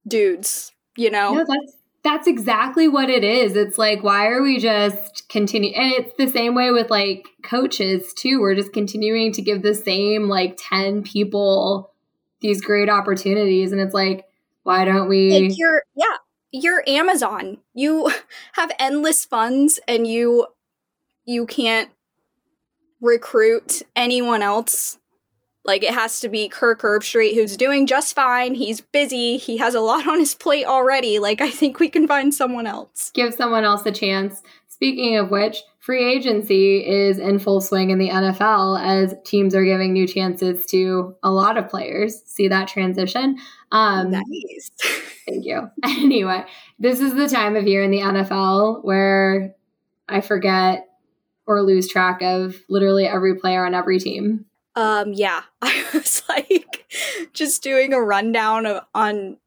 dudes, 0.07 0.73
you 0.97 1.11
know? 1.11 1.35
No, 1.35 1.45
that's 1.45 1.77
that's 2.03 2.27
exactly 2.27 2.89
what 2.89 3.11
it 3.11 3.25
is. 3.25 3.57
It's 3.57 3.77
like, 3.77 4.03
why 4.03 4.29
are 4.29 4.43
we 4.43 4.59
just 4.59 5.29
continue? 5.29 5.73
And 5.75 5.93
it's 5.93 6.15
the 6.17 6.29
same 6.29 6.55
way 6.55 6.71
with 6.71 6.91
like 6.91 7.29
coaches 7.43 8.15
too. 8.15 8.41
We're 8.41 8.55
just 8.55 8.73
continuing 8.73 9.33
to 9.33 9.43
give 9.43 9.63
the 9.63 9.75
same 9.75 10.29
like 10.29 10.59
10 10.59 11.03
people 11.03 11.93
these 12.41 12.63
great 12.63 12.89
opportunities. 12.89 13.73
And 13.73 13.81
it's 13.81 13.93
like, 13.93 14.25
why 14.63 14.87
don't 14.87 15.09
we? 15.09 15.49
Like 15.49 15.59
you're, 15.59 15.83
yeah, 15.95 16.17
you're 16.53 16.83
Amazon. 16.87 17.59
You 17.75 18.11
have 18.55 18.73
endless 18.79 19.27
funds 19.27 19.79
and 19.87 20.07
you, 20.07 20.47
you 21.27 21.45
can't 21.45 21.91
recruit 23.03 23.83
anyone 23.95 24.43
else 24.43 24.99
like 25.71 25.85
it 25.85 25.95
has 25.95 26.19
to 26.19 26.29
be 26.29 26.49
Kirk 26.49 26.83
Herbstreit, 26.83 27.35
who's 27.35 27.57
doing 27.57 27.87
just 27.87 28.17
fine. 28.17 28.55
He's 28.55 28.81
busy. 28.81 29.37
He 29.37 29.59
has 29.59 29.77
a 29.77 29.81
lot 29.81 30.05
on 30.09 30.19
his 30.19 30.35
plate 30.35 30.67
already. 30.67 31.21
Like 31.21 31.41
I 31.41 31.49
think 31.49 31.79
we 31.79 31.89
can 31.89 32.09
find 32.09 32.35
someone 32.35 32.67
else. 32.67 33.13
Give 33.15 33.33
someone 33.33 33.63
else 33.63 33.87
a 33.87 33.93
chance. 33.93 34.43
Speaking 34.67 35.17
of 35.17 35.31
which, 35.31 35.63
free 35.79 36.05
agency 36.05 36.85
is 36.85 37.19
in 37.21 37.39
full 37.39 37.61
swing 37.61 37.91
in 37.91 37.99
the 37.99 38.09
NFL 38.09 38.83
as 38.85 39.15
teams 39.25 39.55
are 39.55 39.65
giving 39.65 39.93
new 39.93 40.09
chances 40.09 40.67
to 40.67 41.15
a 41.23 41.31
lot 41.31 41.57
of 41.57 41.69
players. 41.69 42.21
See 42.25 42.49
that 42.49 42.67
transition? 42.67 43.37
Um, 43.71 44.11
nice. 44.11 44.71
thank 45.29 45.45
you. 45.45 45.71
Anyway, 45.85 46.45
this 46.81 47.01
is 47.01 47.15
the 47.15 47.29
time 47.29 47.55
of 47.55 47.69
year 47.69 47.85
in 47.85 47.93
the 47.93 48.01
NFL 48.01 48.85
where 48.85 49.55
I 50.09 50.21
forget 50.21 50.89
or 51.47 51.63
lose 51.63 51.87
track 51.87 52.23
of 52.23 52.57
literally 52.69 53.07
every 53.07 53.37
player 53.37 53.65
on 53.65 53.75
every 53.75 54.01
team. 54.01 54.47
Um, 54.77 55.13
yeah, 55.13 55.43
I 55.63 55.85
was 55.93 56.23
like 56.29 56.87
just 57.33 57.63
doing 57.63 57.93
a 57.93 58.01
rundown 58.01 58.67
of, 58.67 58.85
on 58.95 59.39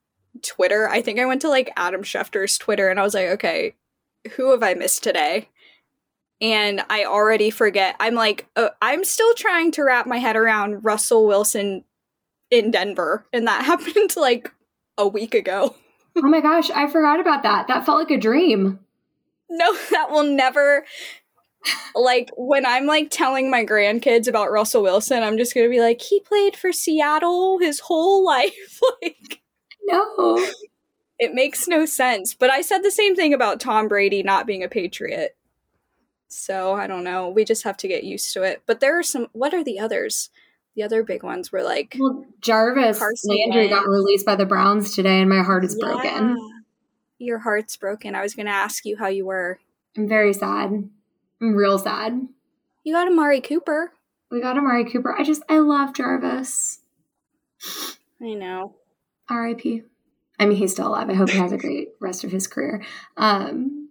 Twitter. 0.42 0.90
I 0.90 1.02
think 1.02 1.20
I 1.20 1.26
went 1.26 1.42
to 1.42 1.50
like 1.50 1.72
Adam 1.78 2.04
Schefter's 2.04 2.58
Twitter 2.58 2.90
and 2.90 3.00
I 3.00 3.04
was 3.04 3.14
like, 3.14 3.28
okay, 3.28 3.76
who 4.36 4.52
have 4.52 4.64
I 4.64 4.74
missed 4.74 5.04
today? 5.04 5.50
And 6.42 6.84
I 6.90 7.06
already 7.06 7.50
forget. 7.50 7.96
I'm 8.00 8.16
like, 8.16 8.48
uh, 8.56 8.70
I'm 8.82 9.04
still 9.06 9.34
trying 9.34 9.72
to 9.74 9.84
wrap 9.84 10.06
my 10.08 10.18
head 10.18 10.36
around 10.36 10.84
Russell 10.84 11.26
Wilson 11.26 11.86
in 12.52 12.70
Denver, 12.72 13.26
and 13.32 13.48
that 13.48 13.66
happened 13.66 14.16
like 14.16 14.52
a 14.98 15.08
week 15.08 15.34
ago. 15.34 15.76
oh 16.18 16.22
my 16.22 16.42
gosh, 16.42 16.70
I 16.70 16.88
forgot 16.88 17.20
about 17.20 17.44
that. 17.44 17.68
That 17.68 17.86
felt 17.86 18.00
like 18.00 18.12
a 18.12 18.18
dream. 18.20 18.80
No, 19.50 19.74
that 19.92 20.12
will 20.12 20.24
never 20.24 20.86
like 21.96 22.30
when 22.36 22.66
I'm 22.66 22.86
like 22.86 23.10
telling 23.10 23.50
my 23.50 23.66
grandkids 23.66 24.28
about 24.28 24.52
Russell 24.52 24.84
Wilson, 24.84 25.24
I'm 25.24 25.38
just 25.38 25.54
gonna 25.54 25.70
be 25.70 25.82
like, 25.82 26.02
he 26.02 26.20
played 26.22 26.56
for 26.56 26.72
Seattle 26.72 27.60
his 27.60 27.80
whole 27.80 28.26
life. 28.26 28.80
like, 29.02 29.42
no, 29.84 30.46
it 31.20 31.34
makes 31.34 31.68
no 31.68 31.86
sense. 31.86 32.34
But 32.34 32.50
I 32.50 32.62
said 32.62 32.80
the 32.80 32.92
same 32.92 33.16
thing 33.16 33.34
about 33.34 33.60
Tom 33.60 33.88
Brady 33.88 34.24
not 34.24 34.48
being 34.48 34.64
a 34.64 34.70
Patriot. 34.70 35.36
So 36.28 36.74
I 36.74 36.88
don't 36.88 37.04
know. 37.04 37.30
We 37.30 37.46
just 37.46 37.64
have 37.64 37.78
to 37.78 37.88
get 37.88 38.04
used 38.04 38.34
to 38.34 38.42
it. 38.42 38.64
But 38.66 38.80
there 38.80 38.98
are 38.98 39.04
some. 39.04 39.28
What 39.34 39.54
are 39.54 39.64
the 39.64 39.80
others? 39.80 40.30
The 40.76 40.82
other 40.82 41.04
big 41.04 41.22
ones 41.22 41.52
were 41.52 41.62
like 41.62 41.96
well, 42.00 42.26
Jarvis 42.42 42.98
Carson 42.98 43.36
Landry 43.36 43.70
got 43.70 43.88
released 43.88 44.26
by 44.26 44.36
the 44.36 44.46
Browns 44.46 44.96
today, 44.96 45.22
and 45.22 45.30
my 45.30 45.44
heart 45.44 45.64
is 45.64 45.78
yeah. 45.80 45.86
broken. 45.86 46.64
Your 47.20 47.38
heart's 47.38 47.78
broken. 47.78 48.16
I 48.16 48.24
was 48.24 48.34
going 48.34 48.48
to 48.48 48.52
ask 48.52 48.84
you 48.84 48.98
how 48.98 49.08
you 49.08 49.28
were. 49.28 49.60
I'm 49.96 50.08
very 50.08 50.34
sad. 50.34 50.90
I'm 51.44 51.56
real 51.56 51.78
sad. 51.78 52.26
You 52.86 52.94
got 52.94 53.08
Amari 53.08 53.42
Cooper. 53.42 53.92
We 54.32 54.40
got 54.40 54.58
Amari 54.58 54.90
Cooper. 54.90 55.14
I 55.14 55.24
just 55.24 55.44
I 55.50 55.60
love 55.60 55.94
Jarvis. 55.94 56.80
I 58.22 58.34
know. 58.34 58.76
R.I.P. 59.30 59.84
I 60.40 60.46
mean, 60.46 60.58
he's 60.58 60.72
still 60.72 60.88
alive. 60.88 61.10
I 61.10 61.16
hope 61.16 61.30
he 61.30 61.38
has 61.38 61.52
a 61.52 61.58
great 61.58 61.90
rest 62.00 62.24
of 62.24 62.32
his 62.32 62.48
career. 62.48 62.86
Um, 63.18 63.90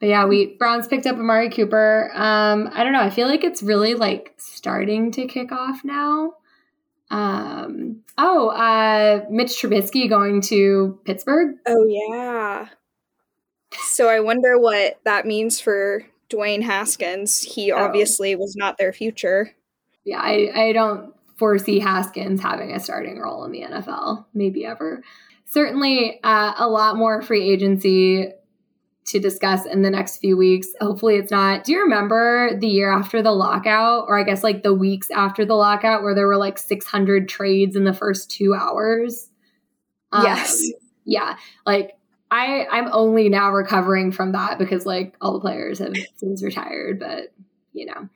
but 0.00 0.06
yeah, 0.06 0.24
we 0.24 0.56
Browns 0.56 0.88
picked 0.88 1.06
up 1.06 1.16
Amari 1.16 1.50
Cooper. 1.50 2.10
Um, 2.14 2.70
I 2.72 2.84
don't 2.84 2.94
know. 2.94 3.02
I 3.02 3.10
feel 3.10 3.28
like 3.28 3.44
it's 3.44 3.62
really 3.62 3.94
like 3.94 4.32
starting 4.38 5.12
to 5.12 5.26
kick 5.26 5.52
off 5.52 5.84
now. 5.84 6.32
Um, 7.10 8.02
oh, 8.16 8.48
uh, 8.48 9.26
Mitch 9.30 9.60
Trubisky 9.60 10.08
going 10.08 10.40
to 10.42 10.98
Pittsburgh. 11.04 11.56
Oh 11.66 11.84
yeah. 11.86 12.68
So 13.74 14.08
I 14.08 14.20
wonder 14.20 14.58
what 14.58 15.00
that 15.04 15.26
means 15.26 15.60
for 15.60 16.06
Dwayne 16.30 16.62
Haskins. 16.62 17.42
He 17.42 17.72
obviously 17.72 18.36
was 18.36 18.54
not 18.56 18.78
their 18.78 18.92
future. 18.92 19.52
Yeah, 20.04 20.20
I, 20.20 20.50
I 20.54 20.72
don't 20.72 21.14
foresee 21.36 21.78
Haskins 21.78 22.40
having 22.40 22.72
a 22.72 22.80
starting 22.80 23.18
role 23.18 23.44
in 23.44 23.52
the 23.52 23.62
NFL, 23.62 24.26
maybe 24.34 24.64
ever. 24.64 25.02
Certainly, 25.46 26.20
uh, 26.22 26.54
a 26.58 26.68
lot 26.68 26.96
more 26.96 27.22
free 27.22 27.50
agency 27.50 28.32
to 29.06 29.18
discuss 29.18 29.64
in 29.64 29.82
the 29.82 29.90
next 29.90 30.18
few 30.18 30.36
weeks. 30.36 30.68
Hopefully, 30.80 31.16
it's 31.16 31.30
not. 31.30 31.64
Do 31.64 31.72
you 31.72 31.80
remember 31.80 32.58
the 32.58 32.68
year 32.68 32.90
after 32.90 33.22
the 33.22 33.32
lockout, 33.32 34.04
or 34.08 34.18
I 34.18 34.24
guess 34.24 34.44
like 34.44 34.62
the 34.62 34.74
weeks 34.74 35.10
after 35.10 35.44
the 35.44 35.54
lockout, 35.54 36.02
where 36.02 36.14
there 36.14 36.26
were 36.26 36.36
like 36.36 36.58
600 36.58 37.28
trades 37.28 37.76
in 37.76 37.84
the 37.84 37.94
first 37.94 38.30
two 38.30 38.54
hours? 38.54 39.30
Yes. 40.12 40.60
Um, 40.62 40.80
yeah. 41.04 41.36
Like 41.64 41.92
I 42.30 42.66
I'm 42.70 42.88
only 42.92 43.28
now 43.28 43.50
recovering 43.50 44.12
from 44.12 44.32
that 44.32 44.58
because 44.58 44.84
like 44.84 45.16
all 45.20 45.34
the 45.34 45.40
players 45.40 45.78
have 45.78 45.94
since 46.16 46.42
retired, 46.42 46.98
but 46.98 47.32
you 47.72 47.86
know. 47.86 48.08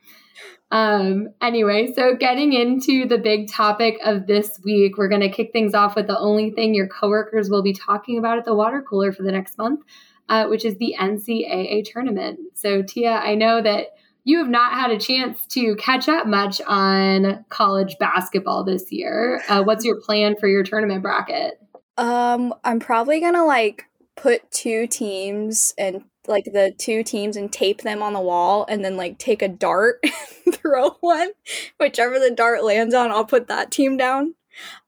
Um 0.71 1.29
anyway, 1.41 1.93
so 1.93 2.15
getting 2.15 2.53
into 2.53 3.07
the 3.07 3.17
big 3.17 3.49
topic 3.49 3.99
of 4.03 4.27
this 4.27 4.59
week, 4.63 4.97
we're 4.97 5.07
going 5.07 5.21
to 5.21 5.29
kick 5.29 5.51
things 5.51 5.73
off 5.75 5.95
with 5.95 6.07
the 6.07 6.17
only 6.17 6.51
thing 6.51 6.73
your 6.73 6.87
coworkers 6.87 7.49
will 7.49 7.61
be 7.61 7.73
talking 7.73 8.17
about 8.17 8.39
at 8.39 8.45
the 8.45 8.55
water 8.55 8.83
cooler 8.87 9.11
for 9.11 9.21
the 9.21 9.31
next 9.31 9.57
month, 9.57 9.81
uh, 10.29 10.47
which 10.47 10.65
is 10.65 10.77
the 10.77 10.95
NCAA 10.99 11.85
tournament. 11.85 12.39
So 12.55 12.81
Tia, 12.81 13.13
I 13.13 13.35
know 13.35 13.61
that 13.61 13.87
you 14.23 14.37
have 14.39 14.49
not 14.49 14.73
had 14.73 14.91
a 14.91 14.97
chance 14.97 15.45
to 15.47 15.75
catch 15.75 16.07
up 16.07 16.25
much 16.25 16.61
on 16.65 17.43
college 17.49 17.97
basketball 17.99 18.63
this 18.63 18.91
year. 18.91 19.43
Uh, 19.49 19.63
what's 19.63 19.83
your 19.85 19.99
plan 20.05 20.35
for 20.39 20.47
your 20.47 20.63
tournament 20.63 21.01
bracket? 21.01 21.59
Um, 21.97 22.53
I'm 22.63 22.79
probably 22.79 23.19
gonna 23.19 23.45
like 23.45 23.85
put 24.15 24.49
two 24.51 24.87
teams 24.87 25.73
and 25.77 26.03
like 26.27 26.45
the 26.45 26.73
two 26.77 27.03
teams 27.03 27.35
and 27.35 27.51
tape 27.51 27.81
them 27.81 28.01
on 28.01 28.13
the 28.13 28.19
wall 28.19 28.65
and 28.69 28.83
then 28.83 28.95
like 28.95 29.17
take 29.17 29.41
a 29.41 29.47
dart 29.47 29.99
and 30.45 30.55
throw 30.55 30.91
one. 31.01 31.31
Whichever 31.79 32.19
the 32.19 32.31
dart 32.31 32.63
lands 32.63 32.95
on 32.95 33.11
i'll 33.11 33.25
put 33.25 33.47
that 33.47 33.71
team 33.71 33.97
down. 33.97 34.35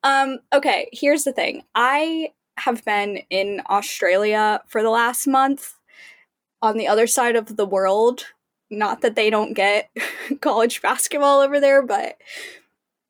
Um 0.04 0.40
okay 0.54 0.90
here's 0.92 1.24
the 1.24 1.34
thing. 1.34 1.64
I 1.74 2.32
have 2.58 2.86
been 2.86 3.22
in 3.30 3.62
australia 3.70 4.62
for 4.68 4.82
the 4.82 4.90
last 4.90 5.28
month. 5.28 5.74
On 6.62 6.78
the 6.78 6.88
other 6.88 7.08
side 7.08 7.36
of 7.36 7.58
the 7.58 7.66
world 7.66 8.26
not 8.72 9.02
that 9.02 9.16
they 9.16 9.30
don't 9.30 9.54
get 9.54 9.90
college 10.42 10.82
basketball 10.82 11.42
over 11.42 11.60
there 11.60 11.82
but 11.82 12.18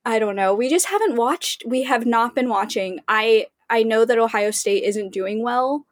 i 0.03 0.17
don't 0.17 0.35
know. 0.35 0.53
We 0.53 0.69
just 0.69 0.87
haven't 0.87 1.15
watched 1.15 1.63
we 1.65 1.83
have 1.83 2.05
not 2.05 2.33
been 2.33 2.49
watching. 2.49 3.01
I 3.07 3.47
i 3.69 3.83
know 3.83 4.05
that 4.05 4.17
ohio 4.17 4.51
state 4.51 4.83
isn't 4.83 5.13
doing 5.13 5.43
well 5.43 5.85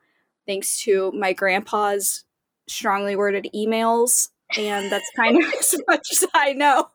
thanks 0.47 0.81
to 0.83 1.11
my 1.13 1.33
grandpa's 1.33 2.23
strongly 2.67 3.15
worded 3.15 3.47
emails. 3.55 4.29
And 4.57 4.91
that's 4.91 5.09
kind 5.15 5.41
of 5.41 5.53
as 5.59 5.75
much 5.87 6.07
as 6.11 6.25
I 6.33 6.53
know. 6.53 6.89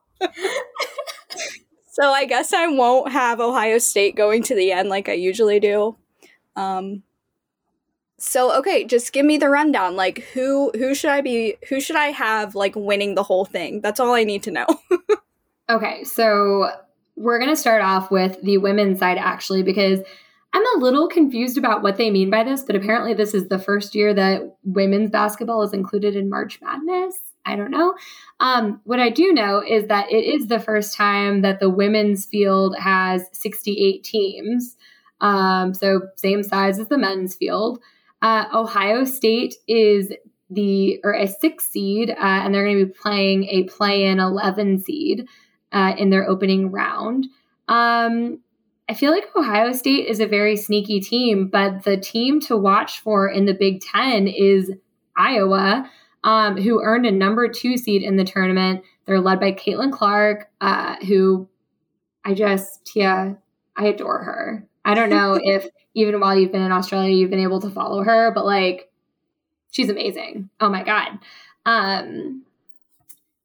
so 1.90 2.10
I 2.10 2.24
guess 2.26 2.52
I 2.52 2.66
won't 2.68 3.12
have 3.12 3.40
Ohio 3.40 3.78
State 3.78 4.16
going 4.16 4.42
to 4.44 4.54
the 4.54 4.72
end 4.72 4.88
like 4.88 5.08
I 5.08 5.14
usually 5.14 5.60
do. 5.60 5.96
Um, 6.56 7.02
so 8.18 8.56
okay, 8.58 8.84
just 8.84 9.12
give 9.12 9.24
me 9.24 9.38
the 9.38 9.48
rundown. 9.48 9.94
Like 9.96 10.20
who 10.34 10.72
who 10.74 10.94
should 10.94 11.10
I 11.10 11.20
be 11.20 11.56
who 11.68 11.80
should 11.80 11.96
I 11.96 12.06
have 12.06 12.54
like 12.54 12.74
winning 12.74 13.14
the 13.14 13.22
whole 13.22 13.44
thing? 13.44 13.80
That's 13.80 14.00
all 14.00 14.12
I 14.12 14.24
need 14.24 14.42
to 14.44 14.50
know. 14.50 14.66
okay, 15.70 16.02
so 16.04 16.70
we're 17.16 17.38
going 17.38 17.50
to 17.50 17.56
start 17.56 17.82
off 17.82 18.10
with 18.10 18.40
the 18.42 18.58
women's 18.58 19.00
side 19.00 19.18
actually 19.18 19.62
because 19.62 20.00
I'm 20.52 20.76
a 20.76 20.80
little 20.82 21.08
confused 21.08 21.58
about 21.58 21.82
what 21.82 21.98
they 21.98 22.10
mean 22.10 22.30
by 22.30 22.42
this, 22.42 22.62
but 22.62 22.74
apparently 22.76 23.14
this 23.14 23.34
is 23.34 23.48
the 23.48 23.58
first 23.58 23.94
year 23.94 24.14
that 24.14 24.56
women's 24.64 25.10
basketball 25.10 25.62
is 25.62 25.74
included 25.74 26.16
in 26.16 26.30
March 26.30 26.60
Madness. 26.62 27.16
I 27.44 27.56
don't 27.56 27.70
know. 27.70 27.94
Um, 28.40 28.80
what 28.84 29.00
I 29.00 29.10
do 29.10 29.32
know 29.32 29.62
is 29.66 29.86
that 29.86 30.10
it 30.10 30.24
is 30.24 30.46
the 30.46 30.58
first 30.58 30.96
time 30.96 31.42
that 31.42 31.60
the 31.60 31.70
women's 31.70 32.26
field 32.26 32.76
has 32.78 33.24
68 33.32 34.04
teams. 34.04 34.76
Um, 35.20 35.74
so 35.74 36.02
same 36.16 36.42
size 36.42 36.78
as 36.78 36.88
the 36.88 36.98
men's 36.98 37.34
field. 37.34 37.80
Uh, 38.20 38.46
Ohio 38.54 39.04
State 39.04 39.54
is 39.66 40.12
the 40.50 40.98
or 41.04 41.12
a 41.12 41.26
six 41.26 41.68
seed, 41.68 42.10
uh, 42.10 42.14
and 42.18 42.54
they're 42.54 42.64
going 42.64 42.78
to 42.78 42.86
be 42.86 42.92
playing 42.92 43.44
a 43.44 43.64
play-in 43.64 44.18
11 44.18 44.82
seed 44.82 45.26
uh, 45.72 45.94
in 45.96 46.10
their 46.10 46.28
opening 46.28 46.70
round. 46.70 47.26
Um, 47.68 48.40
I 48.88 48.94
feel 48.94 49.12
like 49.12 49.28
Ohio 49.36 49.72
State 49.72 50.06
is 50.06 50.18
a 50.18 50.26
very 50.26 50.56
sneaky 50.56 51.00
team, 51.00 51.48
but 51.48 51.84
the 51.84 51.98
team 51.98 52.40
to 52.42 52.56
watch 52.56 53.00
for 53.00 53.28
in 53.28 53.44
the 53.44 53.52
Big 53.52 53.82
Ten 53.82 54.26
is 54.26 54.72
Iowa, 55.16 55.90
um, 56.24 56.56
who 56.56 56.82
earned 56.82 57.04
a 57.04 57.10
number 57.10 57.48
two 57.48 57.76
seed 57.76 58.02
in 58.02 58.16
the 58.16 58.24
tournament. 58.24 58.82
They're 59.04 59.20
led 59.20 59.40
by 59.40 59.52
Caitlin 59.52 59.92
Clark, 59.92 60.48
uh, 60.60 60.96
who 61.06 61.48
I 62.24 62.32
just, 62.32 62.92
yeah, 62.94 63.34
I 63.76 63.86
adore 63.86 64.22
her. 64.22 64.66
I 64.84 64.94
don't 64.94 65.10
know 65.10 65.34
if 65.42 65.66
even 65.94 66.18
while 66.20 66.38
you've 66.38 66.52
been 66.52 66.62
in 66.62 66.72
Australia, 66.72 67.14
you've 67.14 67.30
been 67.30 67.40
able 67.40 67.60
to 67.60 67.70
follow 67.70 68.02
her, 68.04 68.32
but 68.34 68.46
like, 68.46 68.90
she's 69.70 69.90
amazing. 69.90 70.48
Oh 70.60 70.70
my 70.70 70.82
God. 70.82 71.18
Um, 71.66 72.44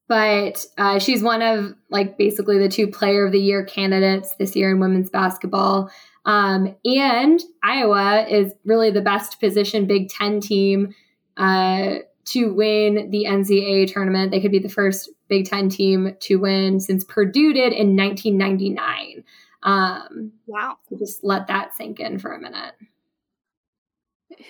but 0.08 0.66
uh, 0.78 1.00
she's 1.00 1.24
one 1.24 1.42
of 1.42 1.74
like 1.90 2.18
basically 2.18 2.58
the 2.58 2.70
two 2.70 2.88
player 2.88 3.26
of 3.26 3.32
the 3.32 3.40
year 3.40 3.64
candidates 3.64 4.36
this 4.36 4.56
year 4.56 4.72
in 4.72 4.80
women's 4.80 5.10
basketball. 5.10 5.90
Um, 6.26 6.76
and 6.86 7.42
Iowa 7.64 8.26
is 8.28 8.54
really 8.66 8.92
the 8.92 9.02
best 9.02 9.40
positioned 9.40 9.88
Big 9.88 10.10
Ten 10.10 10.40
team 10.42 10.94
uh, 11.38 11.96
to 12.26 12.54
win 12.54 13.10
the 13.12 13.26
NCAA 13.26 13.92
tournament. 13.92 14.32
They 14.32 14.40
could 14.40 14.52
be 14.52 14.60
the 14.60 14.70
first 14.70 15.10
Big 15.28 15.50
Ten 15.50 15.70
team 15.70 16.16
to 16.22 16.36
win 16.38 16.80
since 16.80 17.04
Purdue 17.04 17.54
did 17.54 17.74
in 17.74 17.96
1999. 17.96 19.24
Um, 19.64 20.34
wow. 20.46 20.78
So 20.90 20.98
just 20.98 21.24
let 21.24 21.48
that 21.48 21.76
sink 21.76 22.00
in 22.00 22.20
for 22.20 22.34
a 22.34 22.40
minute. 22.40 22.74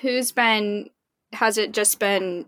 Who's 0.02 0.32
been, 0.32 0.90
has 1.34 1.58
it 1.58 1.72
just 1.72 2.00
been 2.00 2.46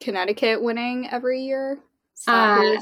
Connecticut 0.00 0.62
winning 0.62 1.08
every 1.10 1.42
year? 1.42 1.78
Uh, 2.26 2.80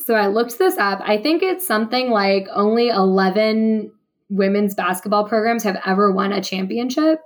so 0.00 0.14
I 0.14 0.26
looked 0.26 0.58
this 0.58 0.76
up. 0.78 1.00
I 1.02 1.18
think 1.18 1.42
it's 1.42 1.66
something 1.66 2.10
like 2.10 2.46
only 2.52 2.88
11 2.88 3.92
women's 4.28 4.74
basketball 4.74 5.28
programs 5.28 5.62
have 5.62 5.80
ever 5.86 6.12
won 6.12 6.32
a 6.32 6.42
championship. 6.42 7.20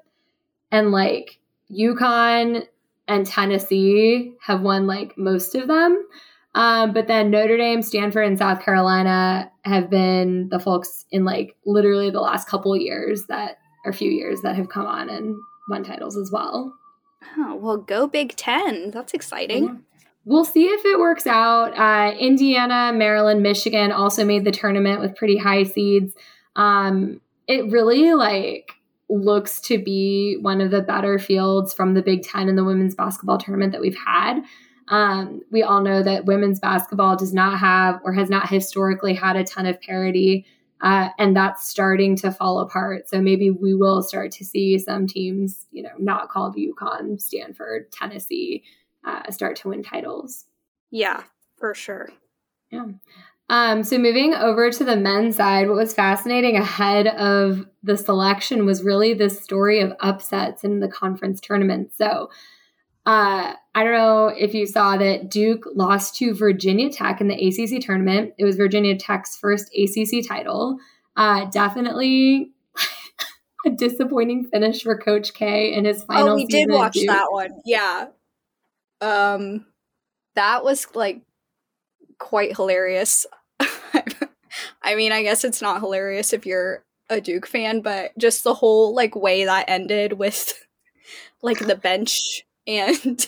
And 0.71 0.93
like 0.93 1.39
UConn 1.71 2.67
and 3.09 3.27
Tennessee 3.27 4.35
have 4.43 4.61
won 4.63 4.87
like 4.87 5.17
most 5.17 5.55
of 5.55 5.67
them. 5.67 6.07
Um, 6.55 6.93
but 6.93 7.07
then 7.07 7.31
Notre 7.31 7.57
Dame, 7.57 7.83
Stanford, 7.83 8.27
and 8.27 8.39
South 8.39 8.63
Carolina 8.63 9.51
have 9.65 9.89
been 9.89 10.49
the 10.49 10.59
folks 10.59 11.07
in 11.11 11.25
like 11.25 11.57
literally 11.65 12.11
the 12.11 12.21
last 12.21 12.49
couple 12.49 12.77
years 12.77 13.27
that, 13.27 13.59
or 13.85 13.93
few 13.93 14.11
years 14.11 14.43
that 14.43 14.57
have 14.57 14.69
come 14.69 14.87
on 14.87 15.09
and 15.09 15.37
won 15.69 15.85
titles 15.85 16.17
as 16.17 16.31
well. 16.33 16.75
Oh, 17.37 17.55
well, 17.55 17.77
go 17.77 18.07
Big 18.07 18.35
Ten. 18.37 18.91
That's 18.91 19.15
exciting. 19.15 19.85
We'll 20.25 20.45
see 20.45 20.67
if 20.67 20.85
it 20.85 20.99
works 20.99 21.27
out. 21.27 21.77
Uh, 21.79 22.15
Indiana, 22.17 22.93
Maryland, 22.95 23.43
Michigan 23.43 23.91
also 23.91 24.25
made 24.25 24.45
the 24.45 24.51
tournament 24.51 25.01
with 25.01 25.17
pretty 25.17 25.39
high 25.39 25.65
seeds. 25.65 26.15
Um, 26.57 27.21
it 27.47 27.71
really 27.71 28.13
like 28.15 28.73
looks 29.09 29.61
to 29.61 29.79
be 29.79 30.37
one 30.41 30.61
of 30.61 30.71
the 30.71 30.83
better 30.83 31.19
fields 31.19 31.75
from 31.75 31.95
the 31.95 32.03
Big 32.03 32.23
Ten 32.23 32.49
in 32.49 32.57
the 32.57 32.65
women's 32.65 32.95
basketball 32.95 33.39
tournament 33.39 33.73
that 33.73 33.81
we've 33.81 33.97
had. 34.07 34.43
Um, 34.89 35.41
we 35.51 35.63
all 35.63 35.81
know 35.81 36.03
that 36.03 36.27
women's 36.27 36.61
basketball 36.61 37.17
does 37.17 37.33
not 37.33 37.59
have 37.59 38.01
or 38.05 38.13
has 38.13 38.29
not 38.29 38.49
historically 38.49 39.15
had 39.15 39.37
a 39.37 39.45
ton 39.45 39.67
of 39.67 39.81
parity, 39.81 40.47
uh, 40.81 41.09
and 41.19 41.37
that's 41.37 41.69
starting 41.69 42.17
to 42.17 42.33
fall 42.33 42.61
apart. 42.61 43.09
So 43.09 43.21
maybe 43.21 43.51
we 43.51 43.75
will 43.75 44.03
start 44.03 44.33
to 44.33 44.45
see 44.45 44.79
some 44.79 45.07
teams, 45.07 45.67
you 45.71 45.83
know, 45.83 45.91
not 45.99 46.29
called 46.29 46.57
UConn, 46.57 47.21
Stanford, 47.21 47.91
Tennessee, 47.93 48.65
uh, 49.05 49.31
start 49.31 49.57
to 49.57 49.69
win 49.69 49.83
titles. 49.83 50.47
Yeah, 50.91 51.23
for 51.59 51.75
sure. 51.75 52.11
Yeah. 52.71 52.87
Um, 53.49 53.83
so 53.83 53.99
moving 53.99 54.33
over 54.33 54.71
to 54.71 54.85
the 54.85 54.97
men's 54.97 55.37
side, 55.37 55.69
what 55.69 55.77
was 55.77 55.93
fascinating 55.93 56.57
ahead 56.57 57.09
of 57.09 57.67
the 57.83 57.97
selection 57.97 58.65
was 58.65 58.85
really 58.85 59.13
this 59.13 59.43
story 59.43 59.81
of 59.81 59.93
upsets 59.99 60.63
in 60.63 60.79
the 60.79 60.89
conference 60.89 61.41
tournament. 61.41 61.93
So 61.97 62.31
uh, 63.07 63.55
I 63.75 63.83
don't 63.83 63.93
know 63.93 64.29
if 64.29 64.55
you 64.55 64.67
saw 64.67 64.97
that 64.99 65.31
Duke 65.31 65.65
lost 65.75 66.15
to 66.17 66.33
Virginia 66.33 66.91
Tech 66.91 67.21
in 67.21 67.27
the 67.27 67.35
ACC 67.35 67.85
tournament. 67.85 68.35
It 68.39 68.45
was 68.45 68.55
Virginia 68.55 68.97
Tech's 68.97 69.37
first 69.37 69.69
ACC 69.77 70.27
title. 70.27 70.79
Uh, 71.17 71.47
definitely 71.47 72.53
a 73.67 73.71
disappointing 73.71 74.45
finish 74.45 74.85
for 74.85 74.97
Coach 74.97 75.35
K 75.35 75.75
in 75.75 75.87
his 75.87 76.05
final. 76.05 76.31
Oh, 76.31 76.35
we 76.37 76.47
did 76.47 76.71
watch 76.71 76.99
that 77.07 77.33
one. 77.33 77.51
Yeah, 77.65 78.07
um, 79.01 79.67
that 80.35 80.65
was 80.65 80.87
like 80.95 81.23
quite 82.19 82.57
hilarious. 82.57 83.27
I 84.83 84.95
mean, 84.95 85.13
I 85.13 85.23
guess 85.23 85.45
it's 85.45 85.63
not 85.63 85.81
hilarious 85.81 86.33
if 86.33 86.47
you're 86.47 86.85
a 87.09 87.21
Duke 87.21 87.47
fan, 87.47 87.81
but 87.81 88.17
just 88.17 88.45
the 88.45 88.55
whole 88.55 88.95
like 88.95 89.15
way 89.17 89.45
that 89.45 89.69
ended 89.69 90.15
with 90.15 90.53
like 91.43 91.59
the 91.59 91.75
bench 91.75 92.47
and 92.67 93.27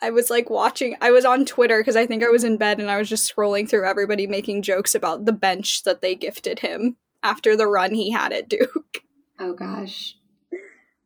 I 0.00 0.10
was 0.10 0.30
like 0.30 0.50
watching 0.50 0.96
I 1.00 1.10
was 1.10 1.24
on 1.24 1.44
Twitter 1.44 1.80
because 1.80 1.96
I 1.96 2.06
think 2.06 2.22
I 2.22 2.28
was 2.28 2.44
in 2.44 2.56
bed 2.56 2.80
and 2.80 2.90
I 2.90 2.98
was 2.98 3.08
just 3.08 3.34
scrolling 3.34 3.68
through 3.68 3.86
everybody 3.86 4.26
making 4.26 4.62
jokes 4.62 4.94
about 4.94 5.24
the 5.24 5.32
bench 5.32 5.82
that 5.84 6.00
they 6.00 6.14
gifted 6.14 6.60
him 6.60 6.96
after 7.22 7.56
the 7.56 7.66
run 7.66 7.94
he 7.94 8.12
had 8.12 8.32
at 8.32 8.48
Duke. 8.48 9.02
Oh 9.38 9.52
gosh. 9.52 10.16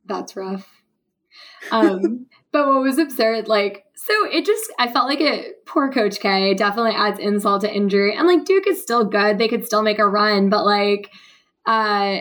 That's 0.07 0.37
rough. 0.37 0.69
Um 1.71 2.27
but 2.53 2.67
what 2.67 2.83
was 2.83 2.99
absurd, 2.99 3.49
like, 3.49 3.85
so 3.95 4.27
it 4.27 4.45
just, 4.45 4.73
I 4.79 4.91
felt 4.91 5.07
like 5.07 5.21
it, 5.21 5.65
poor 5.67 5.91
Coach 5.91 6.21
K 6.21 6.55
definitely 6.55 6.95
adds 6.95 7.19
insult 7.21 7.61
to 7.63 7.73
injury. 7.73 8.17
And 8.17 8.27
like, 8.27 8.45
Duke 8.45 8.67
is 8.67 8.83
still 8.83 9.05
good. 9.05 9.39
They 9.39 9.49
could 9.49 9.65
still 9.65 9.83
make 9.83 9.99
a 9.99 10.09
run, 10.09 10.49
but 10.49 10.65
like, 10.65 11.11
uh, 11.67 12.21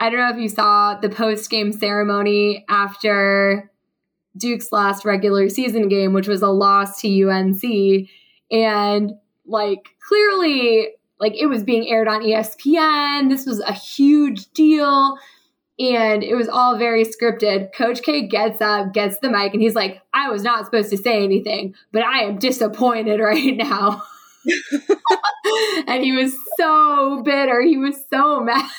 I 0.00 0.10
don't 0.10 0.18
know 0.18 0.30
if 0.30 0.38
you 0.38 0.48
saw 0.48 0.98
the 0.98 1.08
post 1.08 1.48
game 1.48 1.72
ceremony 1.72 2.64
after 2.68 3.70
Duke's 4.36 4.72
last 4.72 5.04
regular 5.04 5.48
season 5.48 5.88
game, 5.88 6.12
which 6.12 6.28
was 6.28 6.42
a 6.42 6.48
loss 6.48 7.00
to 7.00 7.30
UNC. 7.30 7.62
And 8.50 9.12
like, 9.46 9.90
clearly, 10.06 10.88
like, 11.18 11.34
it 11.40 11.46
was 11.46 11.62
being 11.62 11.88
aired 11.88 12.08
on 12.08 12.22
ESPN. 12.22 13.30
This 13.30 13.46
was 13.46 13.60
a 13.60 13.72
huge 13.72 14.50
deal 14.52 15.16
and 15.82 16.22
it 16.22 16.36
was 16.36 16.48
all 16.48 16.78
very 16.78 17.04
scripted. 17.04 17.74
Coach 17.74 18.02
K 18.02 18.28
gets 18.28 18.60
up, 18.60 18.92
gets 18.92 19.18
the 19.18 19.28
mic, 19.28 19.52
and 19.52 19.60
he's 19.60 19.74
like, 19.74 20.00
I 20.14 20.30
was 20.30 20.44
not 20.44 20.64
supposed 20.64 20.90
to 20.90 20.96
say 20.96 21.24
anything, 21.24 21.74
but 21.90 22.04
I 22.04 22.20
am 22.20 22.38
disappointed 22.38 23.18
right 23.20 23.56
now. 23.56 24.02
and 25.88 26.04
he 26.04 26.12
was 26.12 26.36
so 26.56 27.22
bitter. 27.24 27.60
He 27.62 27.76
was 27.76 27.96
so 28.12 28.40
mad 28.40 28.70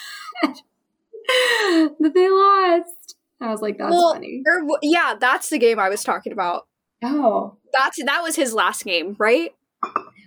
that 0.44 2.12
they 2.14 2.30
lost. 2.30 3.16
I 3.42 3.50
was 3.50 3.62
like, 3.62 3.78
that's 3.78 3.92
well, 3.92 4.14
funny. 4.14 4.42
Er, 4.48 4.66
yeah, 4.82 5.16
that's 5.20 5.50
the 5.50 5.58
game 5.58 5.80
I 5.80 5.90
was 5.90 6.04
talking 6.04 6.32
about. 6.32 6.68
Oh. 7.04 7.58
That's 7.74 8.02
that 8.06 8.24
was 8.24 8.38
his 8.38 8.54
last 8.54 8.86
game, 8.86 9.18
right? 9.20 9.54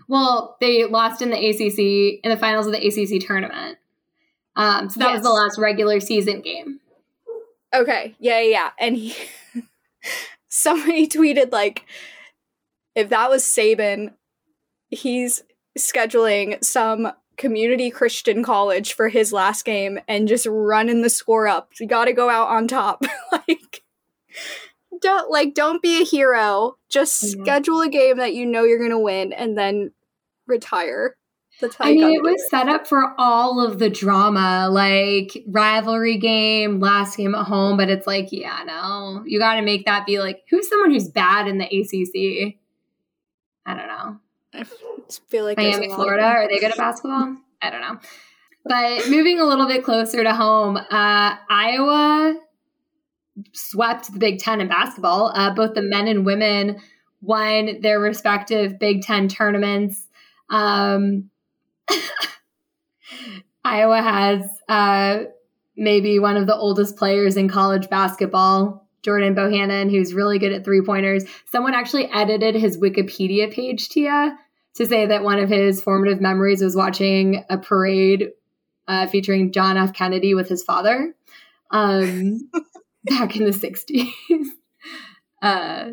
Well, 0.09 0.59
they 0.61 0.85
lost 0.85 1.23
in 1.23 1.31
the 1.31 1.39
ACC 1.39 2.21
in 2.23 2.31
the 2.31 2.37
finals 2.37 2.67
of 2.67 2.73
the 2.73 2.87
ACC 2.87 3.27
tournament. 3.27 3.79
Um, 4.57 4.89
so 4.89 5.01
that 5.01 5.09
yes. 5.09 5.15
was 5.17 5.23
the 5.23 5.31
last 5.31 5.59
regular 5.59 6.01
season 6.01 6.41
game. 6.41 6.81
Okay. 7.75 8.15
Yeah, 8.19 8.41
yeah, 8.41 8.51
yeah. 8.51 8.71
And 8.79 8.97
he 8.97 9.15
somebody 10.49 11.07
tweeted 11.07 11.53
like 11.53 11.85
if 12.95 13.11
that 13.11 13.29
was 13.29 13.45
Saban, 13.45 14.15
he's 14.89 15.43
scheduling 15.79 16.65
some 16.65 17.13
community 17.37 17.91
Christian 17.91 18.43
college 18.43 18.95
for 18.95 19.09
his 19.09 19.33
last 19.33 19.65
game 19.65 19.99
and 20.09 20.27
just 20.27 20.47
running 20.47 21.03
the 21.03 21.11
score 21.11 21.47
up. 21.47 21.71
You 21.79 21.87
got 21.87 22.07
to 22.07 22.13
go 22.13 22.31
out 22.31 22.49
on 22.49 22.67
top. 22.67 23.05
like 23.33 23.83
don't 25.01 25.31
like 25.31 25.55
don't 25.55 25.83
be 25.83 26.01
a 26.01 26.05
hero. 26.05 26.77
Just 26.89 27.23
mm-hmm. 27.23 27.43
schedule 27.43 27.83
a 27.83 27.89
game 27.89 28.17
that 28.19 28.35
you 28.35 28.47
know 28.47 28.65
you're 28.65 28.79
going 28.79 28.91
to 28.91 28.99
win 28.99 29.33
and 29.33 29.57
then 29.57 29.93
retire. 30.47 31.17
I 31.81 31.93
mean, 31.93 32.15
it 32.15 32.23
was 32.23 32.35
it. 32.35 32.51
set 32.51 32.69
up 32.69 32.87
for 32.87 33.15
all 33.19 33.65
of 33.65 33.79
the 33.79 33.89
drama, 33.89 34.69
like 34.71 35.43
rivalry 35.47 36.19
game, 36.19 36.81
last 36.81 37.17
game 37.17 37.35
at 37.35 37.47
home. 37.47 37.77
But 37.77 37.89
it's 37.89 38.07
like, 38.07 38.29
yeah, 38.31 38.63
no, 38.67 39.23
you 39.25 39.39
got 39.39 39.55
to 39.55 39.63
make 39.63 39.87
that 39.87 40.07
be 40.07 40.19
like, 40.19 40.43
who's 40.51 40.69
someone 40.69 40.91
who's 40.91 41.09
bad 41.09 41.49
in 41.49 41.59
the 41.59 41.65
ACC? 41.65 42.57
I 43.65 43.75
don't 43.75 43.89
know. 43.89 44.19
I 44.53 44.65
feel 45.29 45.45
like 45.45 45.57
Miami, 45.57 45.89
Florida. 45.89 46.25
Are 46.25 46.49
they 46.49 46.59
good 46.59 46.73
at 46.73 46.77
basketball? 46.79 47.37
I 47.63 47.71
don't 47.71 47.81
know. 47.81 47.99
But 48.65 49.09
moving 49.09 49.39
a 49.39 49.45
little 49.45 49.67
bit 49.67 49.85
closer 49.85 50.23
to 50.25 50.35
home, 50.35 50.77
uh, 50.77 51.37
Iowa 51.49 52.35
swept 53.53 54.13
the 54.13 54.19
Big 54.19 54.41
Ten 54.41 54.61
in 54.61 54.69
basketball. 54.69 55.33
Uh, 55.35 55.55
both 55.55 55.75
the 55.75 55.83
men 55.83 56.09
and 56.09 56.27
women 56.27 56.81
won 57.21 57.81
their 57.81 58.01
respective 58.01 58.79
Big 58.79 59.03
Ten 59.03 59.29
tournaments. 59.29 60.07
Um, 60.51 61.31
Iowa 63.65 64.01
has 64.01 64.49
uh, 64.69 65.25
maybe 65.77 66.19
one 66.19 66.37
of 66.37 66.47
the 66.47 66.57
oldest 66.57 66.97
players 66.97 67.37
in 67.37 67.49
college 67.49 67.89
basketball, 67.91 68.89
Jordan 69.03 69.35
Bohannon, 69.35 69.91
who's 69.91 70.15
really 70.15 70.39
good 70.39 70.53
at 70.53 70.65
three 70.65 70.83
pointers. 70.83 71.25
Someone 71.51 71.75
actually 71.75 72.07
edited 72.13 72.55
his 72.55 72.79
Wikipedia 72.79 73.53
page, 73.53 73.89
Tia, 73.89 74.39
to 74.75 74.87
say 74.87 75.07
that 75.07 75.23
one 75.23 75.39
of 75.39 75.49
his 75.49 75.83
formative 75.83 76.21
memories 76.21 76.63
was 76.63 76.77
watching 76.77 77.45
a 77.51 77.59
parade 77.59 78.31
uh, 78.89 79.07
featuring 79.07 79.53
John 79.53 79.77
F. 79.77 79.93
Kennedy 79.93 80.35
with 80.35 80.49
his 80.49 80.63
father 80.63 81.15
um, 81.71 82.51
back 83.05 83.37
in 83.37 83.45
the 83.45 83.51
60s. 83.51 84.11
Uh, 85.43 85.91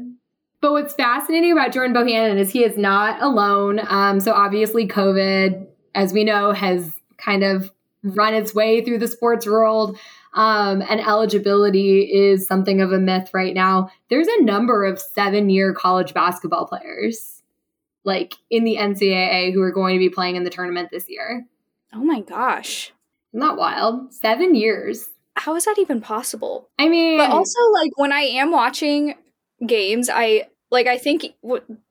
but 0.62 0.72
what's 0.72 0.94
fascinating 0.94 1.52
about 1.52 1.74
Jordan 1.74 1.94
Bohannon 1.94 2.38
is 2.38 2.52
he 2.52 2.64
is 2.64 2.78
not 2.78 3.22
alone. 3.22 3.82
Um, 3.86 4.20
so 4.20 4.32
obviously, 4.32 4.88
COVID 4.88 5.68
as 5.96 6.14
we 6.14 6.24
know, 6.24 6.52
has 6.52 6.94
kind 7.18 7.44
of 7.44 7.72
run 8.04 8.34
its 8.34 8.54
way 8.54 8.84
through 8.84 9.00
the 9.00 9.08
sports 9.08 9.46
world. 9.46 9.98
Um, 10.34 10.82
and 10.90 11.00
eligibility 11.00 12.02
is 12.02 12.48
something 12.48 12.82
of 12.82 12.92
a 12.92 13.00
myth 13.00 13.30
right 13.34 13.54
now. 13.54 13.90
There's 14.10 14.28
a 14.28 14.44
number 14.44 14.84
of 14.84 15.00
seven 15.00 15.50
year 15.50 15.74
college 15.74 16.14
basketball 16.14 16.66
players, 16.66 17.42
like 18.04 18.34
in 18.50 18.64
the 18.64 18.78
NCAA, 18.78 19.54
who 19.54 19.62
are 19.62 19.72
going 19.72 19.96
to 19.96 20.00
be 20.00 20.10
playing 20.10 20.36
in 20.36 20.44
the 20.44 20.50
tournament 20.50 20.90
this 20.92 21.06
year. 21.08 21.46
Oh 21.94 22.04
my 22.04 22.22
gosh. 22.22 22.92
Not 23.32 23.58
wild. 23.58 24.14
Seven 24.14 24.56
years. 24.56 25.10
How 25.36 25.56
is 25.56 25.66
that 25.66 25.80
even 25.80 26.02
possible? 26.02 26.70
I 26.78 26.90
mean, 26.90 27.18
but 27.18 27.32
also, 27.32 27.60
like, 27.72 27.98
when 27.98 28.12
I 28.12 28.22
am 28.22 28.52
watching 28.52 29.16
games, 29.66 30.10
I 30.12 30.48
like, 30.70 30.86
I 30.86 30.98
think 30.98 31.26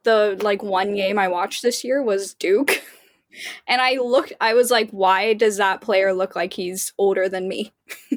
the 0.05 0.39
like 0.43 0.63
one 0.63 0.95
game 0.95 1.19
I 1.19 1.29
watched 1.29 1.63
this 1.63 1.83
year 1.83 2.03
was 2.03 2.35
Duke. 2.35 2.83
And 3.67 3.81
I 3.81 3.99
looked, 3.99 4.33
I 4.41 4.55
was 4.55 4.71
like, 4.71 4.91
why 4.91 5.35
does 5.35 5.57
that 5.57 5.81
player 5.81 6.13
look 6.13 6.37
like 6.37 6.53
he's 6.53 6.93
older 6.99 7.29
than 7.29 7.49
me? 7.49 7.73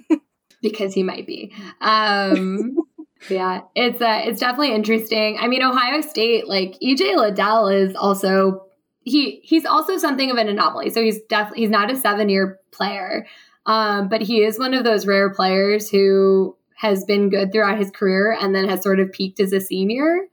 because 0.62 0.94
he 0.94 1.04
might 1.04 1.28
be. 1.28 1.54
Um, 1.82 2.78
yeah, 3.30 3.62
it's 3.76 4.02
uh, 4.02 4.22
it's 4.26 4.40
definitely 4.40 4.74
interesting. 4.74 5.38
I 5.40 5.48
mean, 5.48 5.64
Ohio 5.64 6.02
State, 6.02 6.48
like 6.48 6.78
EJ 6.82 7.16
Liddell 7.16 7.68
is 7.68 7.96
also 7.96 8.66
he 9.02 9.42
he's 9.44 9.66
also 9.66 9.98
something 9.98 10.32
of 10.32 10.38
an 10.38 10.50
anomaly. 10.50 10.90
So 10.90 11.02
he's 11.02 11.22
definitely 11.30 11.62
he's 11.62 11.70
not 11.70 11.92
a 11.92 11.96
seven 11.96 12.30
year 12.30 12.60
player, 12.72 13.28
um, 13.66 14.10
but 14.10 14.22
he 14.22 14.44
is 14.44 14.60
one 14.60 14.74
of 14.74 14.84
those 14.84 15.06
rare 15.06 15.30
players 15.30 15.90
who 15.90 16.58
has 16.78 17.06
been 17.06 17.30
good 17.30 17.52
throughout 17.52 17.78
his 17.78 17.92
career 17.92 18.38
and 18.40 18.54
then 18.54 18.68
has 18.68 18.84
sort 18.84 19.00
of 19.00 19.12
peaked 19.12 19.40
as 19.40 19.54
a 19.54 19.62
senior, 19.62 20.28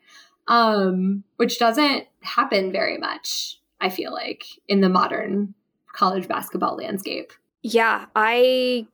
um, 0.49 1.23
which 1.37 1.59
doesn't 1.59 2.07
happen 2.21 2.73
very 2.73 2.99
much. 2.99 3.59
I 3.83 3.91
feel 3.91 4.13
like, 4.13 4.45
in 4.69 4.81
the 4.81 4.89
modern 4.89 5.55
college 5.93 6.29
basketball 6.29 6.77
landscape. 6.77 7.33
Yeah, 7.63 8.07
I 8.17 8.87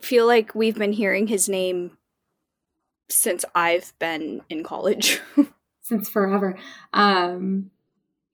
feel 0.00 0.26
like 0.26 0.54
we've 0.54 0.76
been 0.76 0.92
hearing 0.92 1.26
his 1.26 1.48
name 1.48 1.96
since 3.08 3.44
I've 3.54 3.92
been 3.98 4.42
in 4.50 4.62
college. 4.62 5.20
since 5.80 6.08
forever. 6.08 6.58
Um 6.92 7.70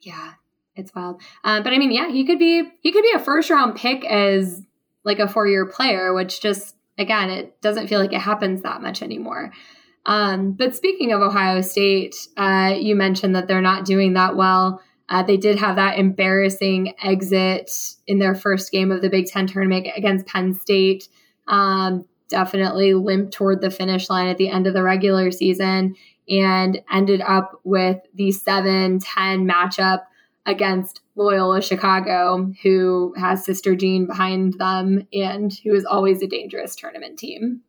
yeah, 0.00 0.32
it's 0.74 0.94
wild. 0.94 1.20
Uh, 1.44 1.60
but 1.60 1.72
I 1.72 1.78
mean, 1.78 1.92
yeah, 1.92 2.08
he 2.08 2.24
could 2.24 2.38
be 2.38 2.70
he 2.80 2.92
could 2.92 3.02
be 3.02 3.12
a 3.14 3.18
first 3.18 3.50
round 3.50 3.76
pick 3.76 4.04
as 4.04 4.62
like 5.04 5.18
a 5.18 5.28
four 5.28 5.46
year 5.46 5.66
player, 5.66 6.14
which 6.14 6.40
just 6.40 6.76
again, 6.98 7.30
it 7.30 7.60
doesn't 7.60 7.88
feel 7.88 8.00
like 8.00 8.12
it 8.12 8.20
happens 8.20 8.62
that 8.62 8.82
much 8.82 9.02
anymore. 9.02 9.52
Um, 10.06 10.52
but 10.52 10.74
speaking 10.74 11.12
of 11.12 11.20
Ohio 11.20 11.60
State, 11.60 12.16
uh, 12.36 12.74
you 12.78 12.96
mentioned 12.96 13.36
that 13.36 13.48
they're 13.48 13.60
not 13.60 13.84
doing 13.84 14.14
that 14.14 14.36
well. 14.36 14.80
Uh, 15.10 15.24
they 15.24 15.36
did 15.36 15.58
have 15.58 15.76
that 15.76 15.98
embarrassing 15.98 16.94
exit 17.02 17.70
in 18.06 18.20
their 18.20 18.34
first 18.34 18.70
game 18.70 18.92
of 18.92 19.02
the 19.02 19.10
Big 19.10 19.26
Ten 19.26 19.48
tournament 19.48 19.88
against 19.96 20.26
Penn 20.26 20.54
State. 20.54 21.08
Um, 21.48 22.06
definitely 22.28 22.94
limped 22.94 23.32
toward 23.32 23.60
the 23.60 23.72
finish 23.72 24.08
line 24.08 24.28
at 24.28 24.38
the 24.38 24.48
end 24.48 24.68
of 24.68 24.72
the 24.74 24.84
regular 24.84 25.32
season 25.32 25.96
and 26.28 26.80
ended 26.92 27.20
up 27.20 27.60
with 27.64 27.98
the 28.14 28.30
7 28.30 29.00
10 29.00 29.48
matchup 29.48 30.04
against 30.46 31.00
Loyola 31.16 31.60
Chicago, 31.60 32.52
who 32.62 33.12
has 33.18 33.44
Sister 33.44 33.74
Jean 33.74 34.06
behind 34.06 34.54
them 34.58 35.06
and 35.12 35.52
who 35.64 35.74
is 35.74 35.84
always 35.84 36.22
a 36.22 36.26
dangerous 36.28 36.76
tournament 36.76 37.18
team. 37.18 37.62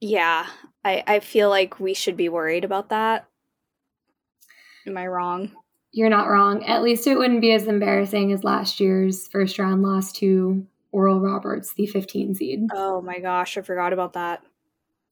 Yeah, 0.00 0.46
I, 0.84 1.04
I 1.06 1.20
feel 1.20 1.50
like 1.50 1.78
we 1.78 1.94
should 1.94 2.16
be 2.16 2.28
worried 2.28 2.64
about 2.64 2.88
that. 2.88 3.26
Am 4.86 4.96
I 4.96 5.06
wrong? 5.06 5.52
You're 5.92 6.10
not 6.10 6.28
wrong. 6.28 6.64
At 6.64 6.82
least 6.82 7.06
it 7.06 7.18
wouldn't 7.18 7.40
be 7.40 7.52
as 7.52 7.66
embarrassing 7.66 8.32
as 8.32 8.44
last 8.44 8.78
year's 8.78 9.26
first 9.28 9.58
round 9.58 9.82
loss 9.82 10.12
to 10.12 10.66
Oral 10.92 11.20
Roberts, 11.20 11.74
the 11.74 11.86
15 11.86 12.34
seed. 12.34 12.60
Oh 12.72 13.00
my 13.00 13.18
gosh, 13.18 13.56
I 13.56 13.62
forgot 13.62 13.92
about 13.92 14.12
that. 14.14 14.42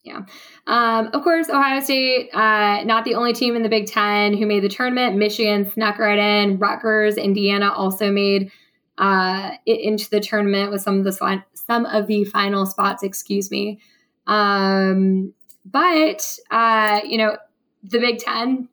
Yeah. 0.05 0.21
Um, 0.67 1.11
of 1.13 1.23
course, 1.23 1.49
Ohio 1.51 1.81
State, 1.81 2.31
uh, 2.33 2.85
not 2.85 3.05
the 3.05 3.15
only 3.15 3.33
team 3.33 3.57
in 3.57 3.63
the 3.63 3.69
Big 3.69 3.87
Ten 3.87 4.37
who 4.37 4.47
made 4.47 4.63
the 4.63 4.69
tournament. 4.69 5.17
Michigan 5.17 5.71
snuck 5.71 5.99
right 5.99 6.19
in. 6.19 6.59
Rutgers, 6.59 7.17
Indiana 7.17 7.73
also 7.73 8.11
made 8.11 8.51
uh, 8.97 9.53
it 9.67 9.81
into 9.81 10.09
the 10.09 10.21
tournament 10.21 10.71
with 10.71 10.83
some 10.83 10.99
of 10.99 11.05
the 11.05 11.43
some 11.55 11.85
of 11.87 12.07
the 12.07 12.25
final 12.25 12.65
spots. 12.65 13.03
Excuse 13.03 13.51
me. 13.51 13.81
Um, 14.27 15.35
but 15.65 16.39
uh, 16.51 17.01
you 17.05 17.19
know, 17.19 17.37
the 17.83 17.99
Big 17.99 18.19
Ten 18.19 18.69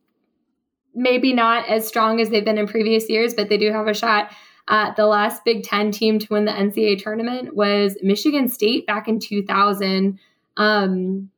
maybe 0.95 1.33
not 1.33 1.67
as 1.69 1.87
strong 1.87 2.19
as 2.19 2.29
they've 2.29 2.45
been 2.45 2.57
in 2.57 2.67
previous 2.67 3.09
years, 3.09 3.33
but 3.33 3.49
they 3.49 3.57
do 3.57 3.71
have 3.71 3.87
a 3.87 3.93
shot. 3.93 4.31
Uh, 4.67 4.93
the 4.95 5.05
last 5.05 5.45
Big 5.45 5.63
Ten 5.63 5.91
team 5.91 6.17
to 6.17 6.27
win 6.31 6.45
the 6.45 6.51
NCAA 6.51 7.01
tournament 7.01 7.55
was 7.55 7.97
Michigan 8.01 8.49
State 8.49 8.87
back 8.87 9.07
in 9.07 9.19
2000. 9.19 10.17
Um, 10.57 11.29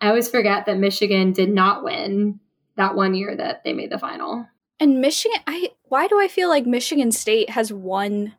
I 0.00 0.08
always 0.08 0.28
forget 0.28 0.66
that 0.66 0.78
Michigan 0.78 1.32
did 1.32 1.48
not 1.48 1.82
win 1.82 2.40
that 2.76 2.94
one 2.94 3.14
year 3.14 3.34
that 3.34 3.64
they 3.64 3.72
made 3.72 3.90
the 3.90 3.98
final. 3.98 4.46
And 4.78 5.00
Michigan, 5.00 5.40
I 5.46 5.70
why 5.88 6.06
do 6.06 6.20
I 6.20 6.28
feel 6.28 6.48
like 6.48 6.66
Michigan 6.66 7.12
State 7.12 7.50
has 7.50 7.72
won 7.72 8.34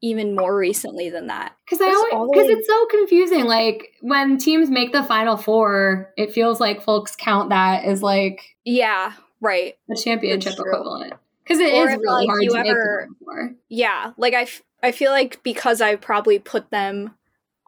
even 0.00 0.36
more 0.36 0.56
recently 0.56 1.10
than 1.10 1.26
that? 1.26 1.56
Because 1.64 1.80
I 1.80 2.10
always 2.12 2.30
because 2.32 2.50
it's 2.50 2.68
so 2.68 2.86
confusing. 2.86 3.44
Like 3.44 3.94
when 4.00 4.38
teams 4.38 4.70
make 4.70 4.92
the 4.92 5.02
final 5.02 5.36
four, 5.36 6.12
it 6.16 6.32
feels 6.32 6.60
like 6.60 6.82
folks 6.82 7.16
count 7.16 7.50
that 7.50 7.84
as 7.84 8.02
like 8.02 8.56
yeah, 8.64 9.14
right. 9.40 9.74
The 9.88 10.00
championship 10.02 10.54
equivalent. 10.54 11.14
Because 11.42 11.60
it 11.60 11.72
or 11.74 11.88
is 11.88 11.96
really 11.96 12.26
like 12.26 12.28
hard 12.28 12.42
to 12.42 12.68
ever, 12.68 13.08
make 13.26 13.56
yeah 13.70 14.12
like 14.18 14.34
I, 14.34 14.42
f- 14.42 14.62
I 14.82 14.92
feel 14.92 15.10
like 15.10 15.42
because 15.42 15.80
i 15.80 15.96
probably 15.96 16.38
put 16.38 16.70
them 16.70 17.14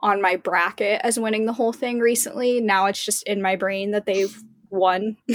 on 0.03 0.21
my 0.21 0.37
bracket 0.37 1.01
as 1.03 1.19
winning 1.19 1.47
the 1.47 1.55
whole 1.55 1.73
thing 1.73 1.99
recently 1.99 2.61
now 2.61 2.87
it's 2.87 3.03
just 3.03 3.23
in 3.23 3.41
my 3.41 3.57
brain 3.57 3.93
that 3.93 4.05
they've 4.07 4.37
won. 4.71 5.17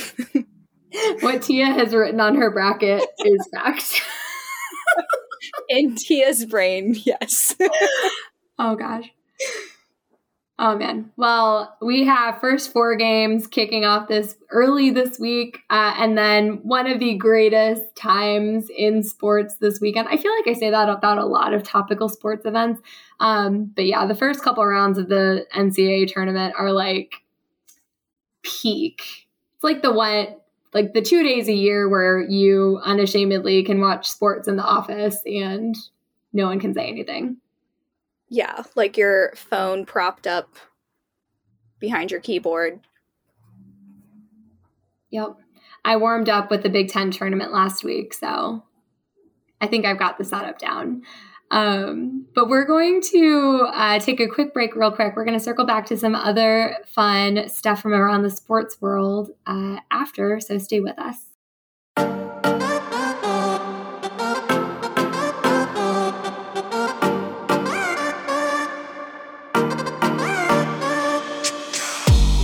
What 1.20 1.42
tia 1.42 1.66
has 1.66 1.94
written 1.94 2.22
on 2.22 2.36
her 2.36 2.50
bracket 2.52 3.04
is 3.20 3.50
fact. 3.54 4.02
In 5.68 5.96
tia's 5.96 6.46
brain 6.46 6.96
yes. 7.04 7.56
Oh 8.58 8.76
gosh 8.76 9.12
Oh 10.58 10.78
man. 10.78 11.12
Well, 11.18 11.78
we 11.82 12.06
have 12.06 12.40
first 12.40 12.72
four 12.72 12.96
games 12.96 13.46
kicking 13.46 13.84
off 13.84 14.08
this 14.08 14.38
early 14.52 14.90
this 14.90 15.20
week, 15.20 15.60
uh, 15.70 15.96
and 15.98 16.18
then 16.18 16.62
one 16.64 16.88
of 16.88 17.00
the 17.00 17.16
greatest 17.16 17.94
times 17.98 18.70
in 18.70 19.04
sports 19.04 19.58
this 19.58 19.82
weekend. 19.82 20.08
I 20.08 20.16
feel 20.16 20.32
like 20.34 20.48
I 20.48 20.58
say 20.58 20.70
that 20.70 20.88
about 20.88 21.18
a 21.18 21.26
lot 21.26 21.54
of 21.54 21.64
topical 21.64 22.08
sports 22.08 22.46
events, 22.46 22.82
um, 23.20 23.66
but 23.76 23.86
yeah, 23.86 24.06
the 24.06 24.16
first 24.16 24.44
couple 24.44 24.66
rounds 24.66 24.98
of 24.98 25.10
the 25.10 25.46
NCAA 25.54 26.08
tournament 26.08 26.56
are 26.58 26.72
like 26.72 27.16
peak. 28.42 29.28
It's 29.56 29.64
like 29.64 29.82
the 29.82 29.92
one, 29.92 30.28
like 30.74 30.94
the 30.94 31.02
two 31.02 31.22
days 31.22 31.50
a 31.50 31.54
year 31.54 31.90
where 31.90 32.22
you 32.22 32.80
unashamedly 32.82 33.64
can 33.66 33.82
watch 33.82 34.08
sports 34.08 34.48
in 34.48 34.56
the 34.56 34.64
office 34.64 35.18
and 35.26 35.76
no 36.32 36.46
one 36.46 36.62
can 36.62 36.74
say 36.74 36.88
anything. 36.88 37.38
Yeah, 38.30 38.64
like 38.76 38.98
your 38.98 39.34
phone 39.36 39.86
propped 39.86 40.28
up 40.28 40.56
behind 41.80 42.12
your 42.12 42.20
keyboard. 42.20 42.80
Yep. 45.12 45.38
I 45.84 45.98
warmed 45.98 46.30
up 46.30 46.50
with 46.50 46.64
the 46.64 46.70
Big 46.70 46.90
Ten 46.90 47.12
tournament 47.12 47.54
last 47.54 47.84
week, 47.84 48.14
so 48.14 48.64
I 49.62 49.68
think 49.68 49.86
I've 49.86 50.00
got 50.00 50.18
the 50.18 50.26
setup 50.26 50.58
down. 50.58 51.04
Um, 51.52 52.26
but 52.34 52.50
we're 52.50 52.66
going 52.66 53.02
to 53.12 53.68
uh, 53.72 54.00
take 54.00 54.20
a 54.20 54.28
quick 54.28 54.54
break, 54.54 54.76
real 54.76 54.92
quick. 54.92 55.16
We're 55.16 55.26
going 55.26 55.38
to 55.38 55.44
circle 55.44 55.66
back 55.66 55.86
to 55.88 55.98
some 55.98 56.16
other 56.16 56.78
fun 56.88 57.48
stuff 57.48 57.82
from 57.82 57.94
around 57.94 58.24
the 58.24 58.32
sports 58.32 58.82
world 58.82 59.30
uh, 59.46 59.78
after, 59.92 60.40
so 60.40 60.58
stay 60.58 60.80
with 60.80 60.98
us. 60.98 61.25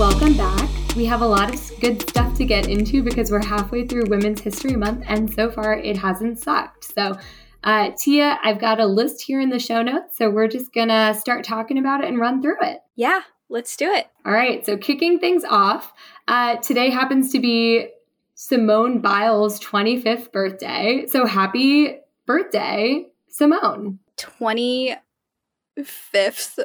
Welcome 0.02 0.36
back. 0.36 0.68
We 0.96 1.06
have 1.06 1.22
a 1.22 1.28
lot 1.28 1.54
of 1.54 1.80
good 1.80 2.02
stuff 2.02 2.36
to 2.38 2.44
get 2.44 2.68
into 2.68 3.04
because 3.04 3.30
we're 3.30 3.46
halfway 3.46 3.86
through 3.86 4.08
Women's 4.08 4.42
History 4.42 4.76
Month, 4.76 5.04
and 5.08 5.32
so 5.32 5.52
far 5.52 5.76
it 5.76 5.96
hasn't 5.96 6.40
sucked. 6.40 6.86
So, 6.86 7.20
uh, 7.64 7.92
Tia, 7.96 8.40
I've 8.44 8.60
got 8.60 8.80
a 8.80 8.86
list 8.88 9.22
here 9.22 9.40
in 9.40 9.52
the 9.52 9.60
show 9.60 9.84
notes, 9.84 10.18
so 10.18 10.32
we're 10.32 10.48
just 10.48 10.74
gonna 10.74 11.14
start 11.14 11.44
talking 11.44 11.78
about 11.78 12.04
it 12.04 12.08
and 12.08 12.20
run 12.20 12.42
through 12.42 12.56
it. 12.64 12.80
Yeah, 12.96 13.22
let's 13.48 13.78
do 13.78 13.94
it. 13.94 14.08
All 14.26 14.32
right, 14.32 14.66
so 14.66 14.76
kicking 14.76 15.20
things 15.20 15.44
off, 15.48 15.94
uh, 16.28 16.56
today 16.56 16.90
happens 16.90 17.32
to 17.34 17.40
be 17.40 17.90
Simone 18.34 19.02
Biles' 19.02 19.60
25th 19.60 20.32
birthday. 20.32 21.06
So 21.10 21.28
happy 21.28 22.00
birthday, 22.26 23.06
Simone. 23.30 24.00
25th 24.18 24.98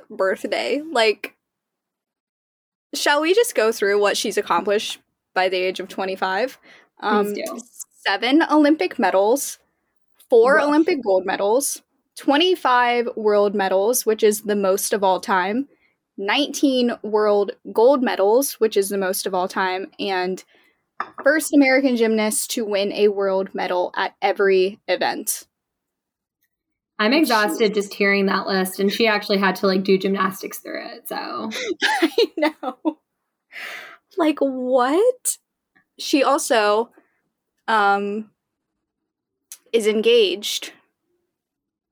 birthday. 0.08 0.80
Like, 0.90 1.35
shall 2.96 3.20
we 3.20 3.34
just 3.34 3.54
go 3.54 3.72
through 3.72 4.00
what 4.00 4.16
she's 4.16 4.38
accomplished 4.38 5.00
by 5.34 5.48
the 5.48 5.56
age 5.56 5.80
of 5.80 5.88
25? 5.88 6.58
Um. 7.00 7.34
Seven 8.06 8.44
Olympic 8.52 9.00
medals, 9.00 9.58
four 10.30 10.60
Olympic 10.60 11.02
gold 11.02 11.26
medals, 11.26 11.82
25 12.18 13.08
world 13.16 13.54
medals, 13.54 14.06
which 14.06 14.22
is 14.22 14.42
the 14.42 14.54
most 14.54 14.92
of 14.92 15.02
all 15.02 15.18
time, 15.18 15.68
19 16.16 16.92
world 17.02 17.52
gold 17.72 18.02
medals, 18.02 18.54
which 18.54 18.76
is 18.76 18.88
the 18.88 18.98
most 18.98 19.26
of 19.26 19.34
all 19.34 19.48
time, 19.48 19.90
and 19.98 20.44
first 21.22 21.52
American 21.52 21.96
gymnast 21.96 22.50
to 22.52 22.64
win 22.64 22.92
a 22.92 23.08
world 23.08 23.54
medal 23.54 23.92
at 23.96 24.14
every 24.22 24.80
event. 24.88 25.46
I'm 26.98 27.12
exhausted 27.12 27.74
just 27.74 27.92
hearing 27.92 28.26
that 28.26 28.46
list, 28.46 28.80
and 28.80 28.90
she 28.90 29.06
actually 29.06 29.38
had 29.38 29.56
to 29.56 29.66
like 29.66 29.84
do 29.84 29.98
gymnastics 29.98 30.58
through 30.58 30.82
it. 30.86 31.08
So 31.08 31.50
I 32.02 32.10
know. 32.36 32.98
Like 34.16 34.38
what? 34.38 35.38
She 35.98 36.22
also 36.22 36.90
um 37.68 38.30
is 39.72 39.86
engaged. 39.86 40.72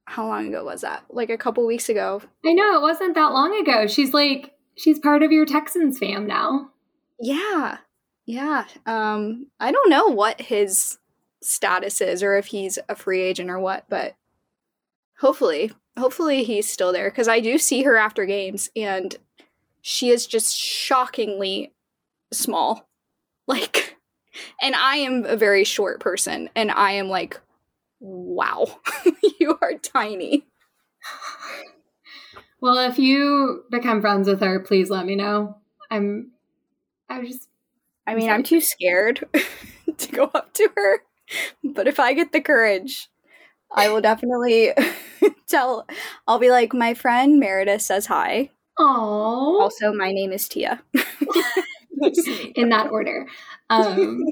How 0.06 0.26
long 0.26 0.48
ago 0.48 0.64
was 0.64 0.82
that? 0.82 1.04
Like 1.10 1.30
a 1.30 1.38
couple 1.38 1.66
weeks 1.66 1.88
ago. 1.88 2.22
I 2.44 2.52
know, 2.52 2.76
it 2.76 2.82
wasn't 2.82 3.14
that 3.14 3.32
long 3.32 3.58
ago. 3.60 3.86
She's 3.86 4.14
like 4.14 4.54
she's 4.76 4.98
part 4.98 5.22
of 5.22 5.32
your 5.32 5.44
Texans 5.44 5.98
fam 5.98 6.26
now. 6.26 6.70
Yeah. 7.20 7.78
Yeah. 8.24 8.64
Um 8.86 9.48
I 9.60 9.70
don't 9.70 9.90
know 9.90 10.06
what 10.06 10.40
his 10.40 10.98
status 11.42 12.00
is 12.00 12.22
or 12.22 12.36
if 12.36 12.46
he's 12.46 12.78
a 12.88 12.96
free 12.96 13.20
agent 13.20 13.50
or 13.50 13.58
what, 13.58 13.84
but 13.90 14.16
hopefully, 15.20 15.72
hopefully 15.98 16.44
he's 16.44 16.68
still 16.68 16.92
there 16.92 17.10
cuz 17.10 17.28
I 17.28 17.40
do 17.40 17.58
see 17.58 17.82
her 17.82 17.96
after 17.96 18.24
games 18.24 18.70
and 18.76 19.16
she 19.80 20.10
is 20.10 20.26
just 20.26 20.56
shockingly 20.56 21.74
small. 22.32 22.88
Like 23.46 23.98
and 24.62 24.74
I 24.74 24.96
am 24.96 25.26
a 25.26 25.36
very 25.36 25.64
short 25.64 26.00
person 26.00 26.48
and 26.56 26.70
I 26.70 26.92
am 26.92 27.08
like 27.08 27.38
wow, 28.00 28.80
you 29.38 29.58
are 29.60 29.74
tiny. 29.74 30.46
Well, 32.64 32.78
if 32.78 32.98
you 32.98 33.64
become 33.70 34.00
friends 34.00 34.26
with 34.26 34.40
her, 34.40 34.58
please 34.58 34.88
let 34.88 35.04
me 35.04 35.16
know. 35.16 35.58
I'm 35.90 36.30
I 37.10 37.22
just 37.22 37.50
I 38.06 38.14
mean, 38.14 38.30
I'm 38.30 38.42
too 38.42 38.62
scared 38.62 39.22
to 39.98 40.12
go 40.12 40.30
up 40.34 40.54
to 40.54 40.70
her. 40.74 41.00
But 41.62 41.86
if 41.88 42.00
I 42.00 42.14
get 42.14 42.32
the 42.32 42.40
courage, 42.40 43.10
I 43.74 43.88
will 43.88 44.00
definitely 44.00 44.72
tell 45.46 45.86
I'll 46.26 46.38
be 46.38 46.50
like, 46.50 46.72
my 46.72 46.94
friend 46.94 47.38
Meredith 47.38 47.82
says 47.82 48.06
hi. 48.06 48.50
Oh. 48.78 49.60
Also, 49.60 49.92
my 49.92 50.12
name 50.12 50.32
is 50.32 50.48
Tia. 50.48 50.82
In 52.56 52.70
that 52.70 52.88
order. 52.90 53.26
Um 53.70 54.24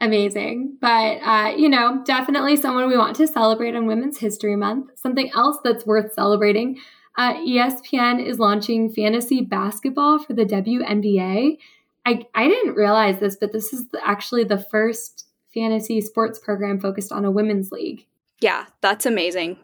amazing. 0.00 0.78
But, 0.80 1.18
uh, 1.22 1.54
you 1.56 1.68
know, 1.68 2.02
definitely 2.04 2.56
someone 2.56 2.88
we 2.88 2.98
want 2.98 3.14
to 3.16 3.26
celebrate 3.28 3.76
on 3.76 3.86
Women's 3.86 4.18
History 4.18 4.56
Month. 4.56 4.90
Something 4.96 5.30
else 5.34 5.58
that's 5.62 5.86
worth 5.86 6.12
celebrating 6.12 6.78
uh, 7.16 7.34
ESPN 7.34 8.24
is 8.24 8.38
launching 8.38 8.90
fantasy 8.90 9.42
basketball 9.42 10.18
for 10.18 10.32
the 10.32 10.44
WNBA. 10.44 11.58
I, 12.04 12.26
I 12.34 12.48
didn't 12.48 12.74
realize 12.74 13.20
this, 13.20 13.36
but 13.36 13.52
this 13.52 13.72
is 13.72 13.86
actually 14.02 14.44
the 14.44 14.64
first 14.70 15.26
fantasy 15.54 16.00
sports 16.00 16.38
program 16.38 16.80
focused 16.80 17.12
on 17.12 17.24
a 17.24 17.30
women's 17.30 17.70
league. 17.70 18.06
Yeah, 18.42 18.66
that's 18.80 19.06
amazing. 19.06 19.56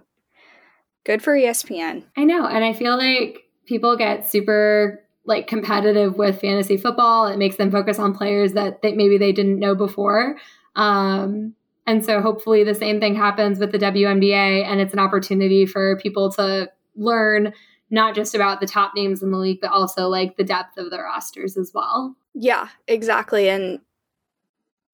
Good 1.04 1.22
for 1.22 1.34
ESPN. 1.34 2.04
I 2.16 2.24
know. 2.24 2.46
And 2.46 2.64
I 2.64 2.72
feel 2.72 2.96
like 2.96 3.44
people 3.66 3.96
get 3.96 4.26
super 4.26 5.04
like 5.24 5.46
competitive 5.46 6.16
with 6.16 6.40
fantasy 6.40 6.76
football. 6.76 7.26
It 7.26 7.38
makes 7.38 7.56
them 7.56 7.70
focus 7.70 7.98
on 7.98 8.14
players 8.14 8.52
that 8.54 8.80
they, 8.82 8.92
maybe 8.94 9.18
they 9.18 9.32
didn't 9.32 9.58
know 9.58 9.74
before. 9.74 10.38
Um, 10.76 11.54
and 11.86 12.04
so 12.04 12.20
hopefully 12.20 12.64
the 12.64 12.74
same 12.74 13.00
thing 13.00 13.14
happens 13.14 13.58
with 13.58 13.72
the 13.72 13.78
WNBA 13.78 14.64
and 14.64 14.80
it's 14.80 14.92
an 14.92 14.98
opportunity 14.98 15.66
for 15.66 15.98
people 15.98 16.30
to 16.32 16.70
learn 16.94 17.52
not 17.90 18.14
just 18.14 18.34
about 18.34 18.60
the 18.60 18.66
top 18.66 18.92
names 18.94 19.22
in 19.22 19.30
the 19.30 19.38
league, 19.38 19.60
but 19.60 19.70
also 19.70 20.08
like 20.08 20.36
the 20.36 20.44
depth 20.44 20.76
of 20.76 20.90
the 20.90 20.98
rosters 20.98 21.56
as 21.56 21.72
well. 21.74 22.14
Yeah, 22.34 22.68
exactly. 22.86 23.48
And 23.48 23.80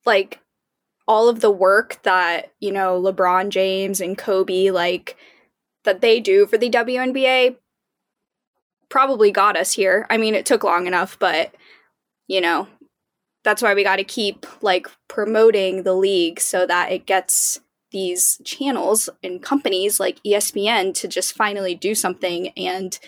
like 0.07 0.40
all 1.07 1.29
of 1.29 1.40
the 1.40 1.51
work 1.51 2.01
that, 2.03 2.53
you 2.61 2.73
know, 2.73 3.01
LeBron 3.01 3.51
James 3.51 4.01
and 4.01 4.17
Kobe, 4.17 4.71
like 4.71 5.17
that 5.85 6.01
they 6.01 6.21
do 6.21 6.47
for 6.47 6.57
the 6.57 6.71
WNBA 6.71 7.57
probably 8.88 9.31
got 9.31 9.57
us 9.57 9.73
here. 9.73 10.07
I 10.09 10.17
mean, 10.17 10.35
it 10.35 10.47
took 10.47 10.64
long 10.64 10.87
enough, 10.87 11.19
but 11.19 11.55
you 12.27 12.40
know, 12.40 12.69
that's 13.43 13.62
why 13.62 13.75
we 13.75 13.85
got 13.85 13.97
to 13.97 14.05
keep 14.05 14.47
like 14.62 14.88
promoting 15.09 15.83
the 15.83 15.95
league 15.95 16.40
so 16.40 16.67
that 16.67 16.90
it 16.90 17.07
gets 17.07 17.61
these 17.90 18.40
channels 18.45 19.09
and 19.23 19.43
companies 19.43 20.01
like 20.01 20.23
ESPN 20.27 20.95
to 20.95 21.07
just 21.07 21.35
finally 21.35 21.75
do 21.75 21.95
something 21.95 22.49
and 22.57 22.99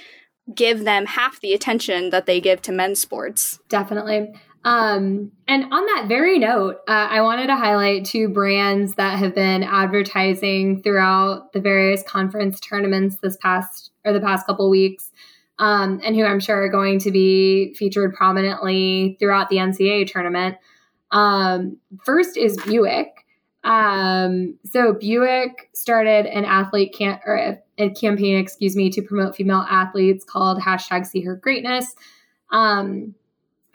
give 0.55 0.85
them 0.85 1.07
half 1.07 1.41
the 1.41 1.53
attention 1.53 2.11
that 2.11 2.27
they 2.27 2.41
give 2.41 2.63
to 2.63 2.73
men's 2.73 3.01
sports. 3.01 3.59
Definitely. 3.69 4.35
Um, 4.67 5.31
and 5.47 5.73
on 5.73 5.87
that 5.87 6.07
very 6.09 6.41
note, 6.41 6.79
uh, 6.89 7.07
I 7.09 7.21
wanted 7.21 7.47
to 7.47 7.55
highlight 7.55 8.05
two 8.05 8.29
brands 8.29 8.97
that 8.97 9.17
have 9.17 9.33
been 9.33 9.63
advertising 9.63 10.83
throughout 10.83 11.53
the 11.53 11.61
various 11.61 12.03
conference 12.03 12.59
tournaments 12.59 13.17
this 13.23 13.37
past 13.37 13.93
or 14.05 14.13
the 14.13 14.21
past 14.21 14.45
couple 14.45 14.69
weeks 14.69 15.13
um, 15.61 16.01
and 16.03 16.17
who 16.17 16.25
I'm 16.25 16.41
sure 16.41 16.65
are 16.65 16.69
going 16.69 16.99
to 16.99 17.13
be 17.13 17.75
featured 17.75 18.15
prominently 18.15 19.17
throughout 19.21 19.51
the 19.51 19.59
NCAA 19.59 20.11
tournament. 20.11 20.57
Um, 21.13 21.79
first 22.05 22.37
is 22.37 22.57
Buick. 22.67 23.25
Um, 23.63 24.59
so 24.65 24.95
Buick 24.95 25.71
started 25.75 26.27
an 26.27 26.45
athlete 26.45 26.93
can 26.93 27.21
or 27.25 27.37
a, 27.37 27.59
a, 27.79 27.91
campaign, 27.91 28.39
excuse 28.39 28.75
me, 28.75 28.91
to 28.91 29.03
promote 29.03 29.37
female 29.37 29.65
athletes 29.69 30.25
called 30.25 30.61
hashtag 30.61 31.07
See 31.07 31.21
Her 31.21 31.37
Greatness. 31.37 31.95
Um, 32.51 33.15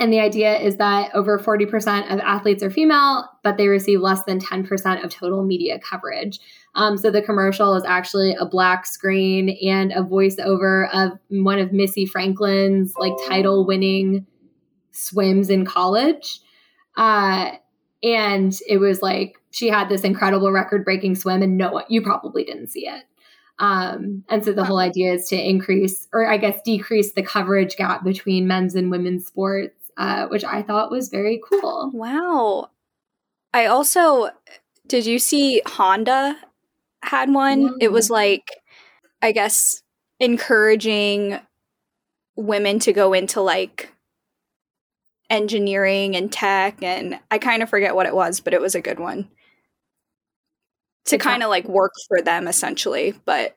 and 0.02 0.12
the 0.12 0.20
idea 0.20 0.58
is 0.58 0.78
that 0.78 1.14
over 1.14 1.38
40% 1.38 2.12
of 2.12 2.20
athletes 2.22 2.64
are 2.64 2.72
female, 2.72 3.30
but 3.44 3.58
they 3.58 3.68
receive 3.68 4.02
less 4.02 4.24
than 4.24 4.40
10% 4.40 5.04
of 5.04 5.14
total 5.14 5.46
media 5.46 5.78
coverage. 5.78 6.40
Um, 6.74 6.98
so 6.98 7.12
the 7.12 7.22
commercial 7.22 7.76
is 7.76 7.84
actually 7.86 8.34
a 8.34 8.48
black 8.48 8.88
screen 8.88 9.56
and 9.62 9.92
a 9.92 10.02
voiceover 10.02 10.90
of 10.92 11.20
one 11.30 11.60
of 11.60 11.72
Missy 11.72 12.08
Franklin's 12.08 12.96
like 12.98 13.14
title 13.28 13.64
winning 13.68 14.26
swims 14.90 15.52
in 15.52 15.66
college. 15.66 16.40
Uh, 16.98 17.52
and 18.02 18.58
it 18.68 18.80
was 18.80 19.04
like 19.04 19.36
she 19.52 19.68
had 19.68 19.88
this 19.88 20.02
incredible 20.02 20.52
record 20.52 20.84
breaking 20.84 21.14
swim, 21.14 21.44
and 21.44 21.60
no 21.60 21.74
one, 21.74 21.86
you 21.90 22.02
probably 22.02 22.44
didn't 22.44 22.70
see 22.70 22.88
it. 22.88 23.04
Um, 23.60 24.24
and 24.30 24.44
so 24.44 24.52
the 24.52 24.64
whole 24.66 24.80
idea 24.80 25.14
is 25.14 25.28
to 25.28 25.36
increase, 25.40 26.08
or 26.12 26.28
I 26.28 26.38
guess 26.38 26.60
decrease 26.66 27.14
the 27.14 27.22
coverage 27.22 27.76
gap 27.76 28.04
between 28.04 28.48
men's 28.48 28.74
and 28.74 28.90
women's 28.90 29.28
sports 29.28 29.81
uh, 30.02 30.28
which 30.30 30.44
I 30.44 30.64
thought 30.64 30.90
was 30.90 31.10
very 31.10 31.40
cool. 31.48 31.92
Wow. 31.94 32.70
I 33.54 33.68
also 33.68 34.30
did 34.88 35.06
you 35.06 35.20
see 35.20 35.62
Honda 35.66 36.36
had 37.04 37.32
one. 37.32 37.78
It 37.80 37.92
was 37.92 38.10
like, 38.10 38.44
I 39.22 39.32
guess, 39.32 39.84
encouraging 40.20 41.40
women 42.36 42.80
to 42.80 42.94
go 42.94 43.14
into 43.14 43.42
like 43.42 43.94
engineering 45.30 46.16
and 46.16 46.32
tech. 46.32 46.82
And 46.82 47.20
I 47.30 47.38
kind 47.38 47.62
of 47.62 47.70
forget 47.70 47.94
what 47.96 48.08
it 48.08 48.16
was, 48.16 48.40
but 48.40 48.54
it 48.56 48.62
was 48.62 48.74
a 48.74 48.82
good 48.82 49.00
one 49.00 49.30
to 51.06 51.18
kind 51.20 51.44
of 51.44 51.50
like 51.50 51.68
work 51.68 51.94
for 52.08 52.22
them 52.22 52.48
essentially. 52.48 53.14
But, 53.26 53.56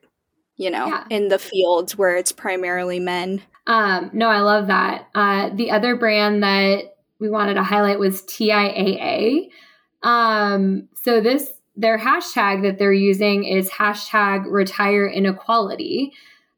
you 0.57 0.69
know, 0.69 0.87
Yeah. 0.87 1.05
in 1.09 1.27
the 1.29 1.39
fields 1.39 1.97
where 1.97 2.15
it's 2.15 2.31
primarily 2.31 2.99
men. 2.99 3.41
Um, 3.67 4.11
no, 4.13 4.29
I 4.29 4.39
love 4.39 4.67
that. 4.67 5.07
Uh, 5.15 5.49
the 5.53 5.71
other 5.71 5.95
brand 5.95 6.43
that 6.43 6.95
we 7.19 7.29
wanted 7.29 7.55
to 7.55 7.63
highlight 7.63 7.99
was 7.99 8.21
TIAA. 8.23 9.49
Um, 10.03 10.87
so 10.93 11.21
this 11.21 11.51
their 11.77 11.97
hashtag 11.97 12.61
that 12.61 12.77
they're 12.79 12.93
using 12.93 13.43
is 13.43 13.69
hashtag 13.69 14.45
retire 14.47 15.07
inequality. 15.07 16.13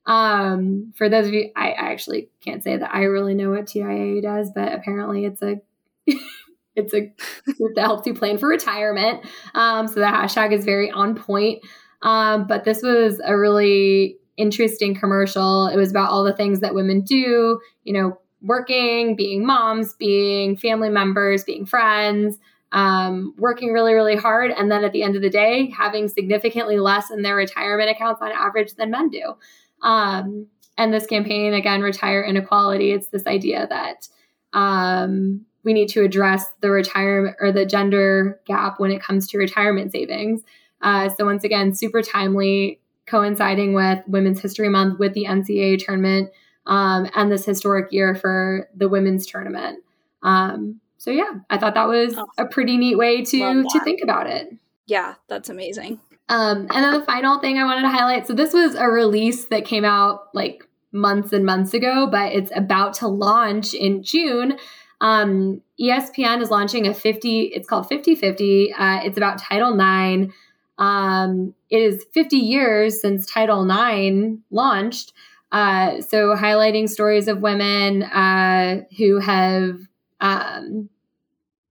Um, 0.06 0.94
for 0.96 1.10
those 1.10 1.28
of 1.28 1.34
you, 1.34 1.52
I, 1.56 1.72
I 1.72 1.92
actually 1.92 2.30
can't 2.42 2.64
say 2.64 2.78
that 2.78 2.94
I 2.94 3.04
really 3.04 3.34
know 3.34 3.50
what 3.52 3.66
TIAA 3.66 4.22
does, 4.22 4.52
but 4.54 4.74
apparently 4.74 5.26
it's 5.26 5.42
a 5.42 5.62
it's 6.76 6.94
a 6.94 7.14
group 7.58 7.76
that 7.76 7.86
helps 7.86 8.06
you 8.06 8.14
plan 8.14 8.38
for 8.38 8.48
retirement. 8.48 9.26
Um, 9.56 9.88
so 9.88 9.96
the 9.96 10.06
hashtag 10.06 10.54
is 10.54 10.66
very 10.66 10.92
on 10.92 11.16
point. 11.16 11.64
Um, 12.04 12.46
but 12.46 12.64
this 12.64 12.84
was 12.84 13.20
a 13.24 13.36
really 13.36 14.18
interesting 14.38 14.96
commercial. 14.96 15.68
It 15.68 15.78
was 15.78 15.92
about 15.92 16.10
all 16.10 16.24
the 16.24 16.36
things 16.36 16.60
that 16.62 16.76
women 16.76 17.02
do, 17.02 17.60
you 17.84 17.94
know, 17.94 18.20
working, 18.42 19.16
being 19.16 19.46
moms, 19.46 19.94
being 19.94 20.56
family 20.56 20.90
members, 20.90 21.44
being 21.44 21.66
friends, 21.66 22.38
um, 22.72 23.34
working 23.38 23.72
really, 23.72 23.94
really 23.94 24.16
hard. 24.16 24.52
And 24.52 24.70
then 24.72 24.84
at 24.84 24.92
the 24.92 25.04
end 25.04 25.16
of 25.16 25.22
the 25.22 25.30
day, 25.30 25.70
having 25.70 26.08
significantly 26.08 26.80
less 26.80 27.10
in 27.10 27.22
their 27.22 27.36
retirement 27.36 27.90
accounts 27.90 28.22
on 28.22 28.32
average 28.32 28.74
than 28.76 28.92
men 28.92 29.10
do. 29.10 29.34
Um, 29.82 30.48
and 30.78 30.94
this 30.94 31.08
campaign, 31.08 31.54
again, 31.54 31.82
Retire 31.82 32.22
Inequality, 32.22 32.92
it's 32.92 33.08
this 33.08 33.26
idea 33.26 33.68
that 33.70 34.08
um, 34.54 35.46
we 35.64 35.74
need 35.74 35.90
to 35.90 36.04
address 36.04 36.46
the 36.62 36.70
retirement 36.70 37.36
or 37.42 37.52
the 37.52 37.66
gender 37.66 38.40
gap 38.46 38.80
when 38.80 38.92
it 38.92 39.02
comes 39.02 39.28
to 39.28 39.38
retirement 39.38 39.92
savings. 39.92 40.44
Uh, 40.82 41.10
so, 41.10 41.26
once 41.26 41.44
again, 41.44 41.74
super 41.74 42.04
timely, 42.04 42.80
coinciding 43.08 43.74
with 43.74 44.00
Women's 44.08 44.42
History 44.42 44.70
Month 44.70 45.00
with 45.00 45.14
the 45.14 45.26
NCAA 45.26 45.84
tournament 45.84 46.30
um, 46.66 47.10
and 47.16 47.32
this 47.32 47.46
historic 47.46 47.92
year 47.92 48.16
for 48.16 48.70
the 48.76 48.90
women's 48.90 49.26
tournament. 49.26 49.80
Um, 50.24 50.82
so, 50.98 51.12
yeah, 51.12 51.32
I 51.50 51.58
thought 51.58 51.76
that 51.76 51.88
was 51.88 52.18
a 52.38 52.46
pretty 52.46 52.78
neat 52.78 52.98
way 52.98 53.24
to 53.24 53.64
to 53.64 53.80
think 53.84 54.02
about 54.02 54.28
it. 54.28 54.50
Yeah, 54.88 55.16
that's 55.28 55.50
amazing. 55.50 56.00
Um, 56.30 56.68
and 56.72 56.84
then 56.84 56.94
the 56.94 57.06
final 57.06 57.40
thing 57.40 57.58
I 57.58 57.64
wanted 57.64 57.84
to 57.84 57.90
highlight 57.90 58.28
so, 58.28 58.34
this 58.34 58.54
was 58.54 58.76
a 58.76 58.88
release 58.88 59.46
that 59.46 59.64
came 59.64 59.86
out 59.86 60.28
like 60.34 60.68
months 60.92 61.32
and 61.32 61.46
months 61.46 61.74
ago, 61.74 62.08
but 62.08 62.34
it's 62.34 62.52
about 62.56 62.94
to 62.96 63.08
launch 63.08 63.74
in 63.74 64.04
June. 64.04 64.58
Um, 65.00 65.62
ESPN 65.80 66.42
is 66.42 66.50
launching 66.50 66.88
a 66.88 66.94
50, 66.94 67.42
it's 67.54 67.68
called 67.68 67.88
50 67.88 68.16
50. 68.16 68.74
Uh, 68.74 69.00
it's 69.04 69.18
about 69.18 69.38
Title 69.38 69.74
IX. 69.74 70.34
Um, 70.78 71.54
it 71.70 71.82
is 71.82 72.06
50 72.14 72.38
years 72.38 73.02
since 73.02 73.26
Title 73.26 73.70
IX 73.70 74.38
launched. 74.52 75.14
Uh, 75.52 76.02
so, 76.02 76.36
highlighting 76.36 76.90
stories 76.90 77.28
of 77.28 77.42
women 77.42 78.04
uh, 78.04 78.84
who 78.98 79.20
have 79.20 79.80
um, 80.20 80.90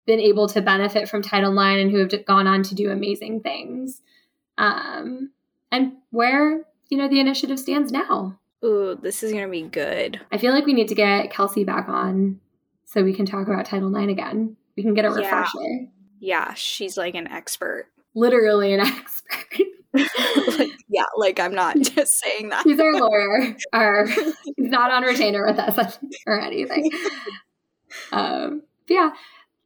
been 0.07 0.21
able 0.21 0.49
to 0.49 0.63
benefit 0.63 1.09
from 1.09 1.23
Title 1.23 1.53
IX 1.53 1.83
and 1.83 1.91
who 1.91 1.99
have 1.99 2.25
gone 2.27 2.47
on 2.47 2.63
to 2.65 2.75
do 2.75 2.91
amazing 2.91 3.41
things 3.41 4.01
um, 4.59 5.31
and 5.71 5.93
where 6.11 6.65
you 6.89 6.97
know 6.97 7.09
the 7.09 7.21
initiative 7.21 7.59
stands 7.59 7.93
now. 7.93 8.39
Ooh, 8.65 8.99
this 9.01 9.23
is 9.23 9.33
gonna 9.33 9.49
be 9.49 9.63
good. 9.63 10.21
I 10.33 10.39
feel 10.39 10.53
like 10.55 10.65
we 10.67 10.73
need 10.73 10.89
to 10.89 10.95
get 10.95 11.31
Kelsey 11.31 11.65
back 11.65 11.89
on 11.89 12.41
so 12.85 13.03
we 13.03 13.13
can 13.13 13.27
talk 13.27 13.47
about 13.49 13.67
Title 13.67 13.95
IX 13.95 14.11
again. 14.11 14.57
We 14.77 14.83
can 14.83 14.95
get 14.95 15.05
a 15.05 15.09
Yeah. 15.09 15.17
refresher. 15.17 15.89
Yeah, 16.19 16.55
she's 16.55 16.97
like 16.97 17.15
an 17.15 17.29
expert. 17.29 17.89
Literally 18.17 18.73
an 18.73 18.81
expert. 18.81 19.61
like, 20.59 20.71
yeah, 20.89 21.05
like 21.17 21.39
I'm 21.39 21.55
not 21.55 21.77
just 21.81 22.19
saying 22.19 22.49
that. 22.49 22.65
He's 22.65 22.81
our 22.81 22.93
lawyer. 23.01 23.55
Our 23.73 24.07
he's 24.07 24.35
not 24.59 24.91
on 24.91 25.05
retainer 25.05 25.47
with 25.47 25.59
us 25.59 25.99
or 26.27 26.41
anything. 26.41 26.91
Um, 28.13 28.63
yeah, 28.89 29.11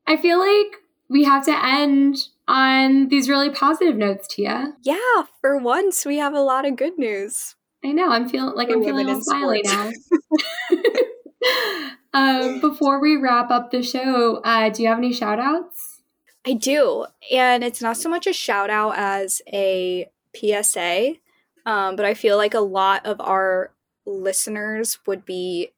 I 0.06 0.16
feel 0.18 0.38
like 0.38 0.76
we 1.08 1.24
have 1.24 1.44
to 1.46 1.64
end 1.66 2.16
on 2.46 3.08
these 3.08 3.28
really 3.28 3.50
positive 3.50 3.96
notes, 3.96 4.28
Tia. 4.28 4.74
Yeah, 4.82 5.22
for 5.40 5.56
once 5.56 6.04
we 6.04 6.18
have 6.18 6.34
a 6.34 6.40
lot 6.42 6.66
of 6.66 6.76
good 6.76 6.98
news. 6.98 7.54
I 7.84 7.92
know. 7.92 8.10
I'm 8.10 8.28
feeling 8.28 8.54
like 8.56 8.68
For 8.68 8.74
I'm 8.74 8.84
feeling 8.84 9.08
all 9.08 9.22
smiley 9.22 9.62
now. 9.64 9.90
um, 12.12 12.60
before 12.60 13.00
we 13.00 13.16
wrap 13.16 13.50
up 13.50 13.70
the 13.70 13.82
show, 13.82 14.36
uh, 14.44 14.68
do 14.68 14.82
you 14.82 14.88
have 14.88 14.98
any 14.98 15.12
shout 15.12 15.38
outs? 15.40 15.89
I 16.46 16.54
do. 16.54 17.06
And 17.30 17.62
it's 17.62 17.82
not 17.82 17.96
so 17.96 18.08
much 18.08 18.26
a 18.26 18.32
shout 18.32 18.70
out 18.70 18.94
as 18.96 19.42
a 19.52 20.08
PSA, 20.34 21.14
um, 21.66 21.96
but 21.96 22.04
I 22.04 22.14
feel 22.14 22.36
like 22.36 22.54
a 22.54 22.60
lot 22.60 23.04
of 23.04 23.20
our 23.20 23.72
listeners 24.06 24.98
would 25.06 25.24
be 25.24 25.70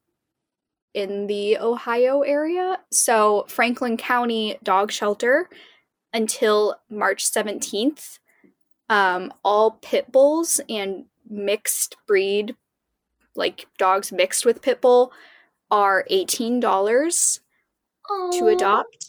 in 0.93 1.27
the 1.27 1.57
Ohio 1.57 2.21
area. 2.21 2.79
So, 2.91 3.45
Franklin 3.47 3.97
County 3.97 4.57
Dog 4.63 4.91
Shelter 4.91 5.49
until 6.13 6.75
March 6.89 7.25
17th, 7.25 8.19
um, 8.89 9.33
all 9.43 9.71
pit 9.81 10.11
bulls 10.11 10.61
and 10.69 11.05
mixed 11.27 11.97
breed, 12.05 12.55
like 13.35 13.65
dogs 13.77 14.11
mixed 14.11 14.45
with 14.45 14.61
pit 14.61 14.79
bull, 14.81 15.11
are 15.71 16.05
$18 16.11 17.39
to 18.33 18.47
adopt. 18.47 19.02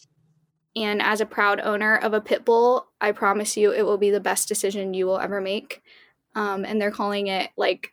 And 0.76 1.00
as 1.00 1.20
a 1.20 1.26
proud 1.26 1.60
owner 1.60 1.96
of 1.96 2.12
a 2.14 2.20
pit 2.20 2.44
bull, 2.44 2.88
I 3.00 3.12
promise 3.12 3.56
you 3.56 3.72
it 3.72 3.82
will 3.82 3.98
be 3.98 4.10
the 4.10 4.20
best 4.20 4.48
decision 4.48 4.94
you 4.94 5.06
will 5.06 5.18
ever 5.20 5.40
make. 5.40 5.82
Um, 6.34 6.64
and 6.64 6.80
they're 6.80 6.90
calling 6.90 7.28
it 7.28 7.50
like 7.56 7.92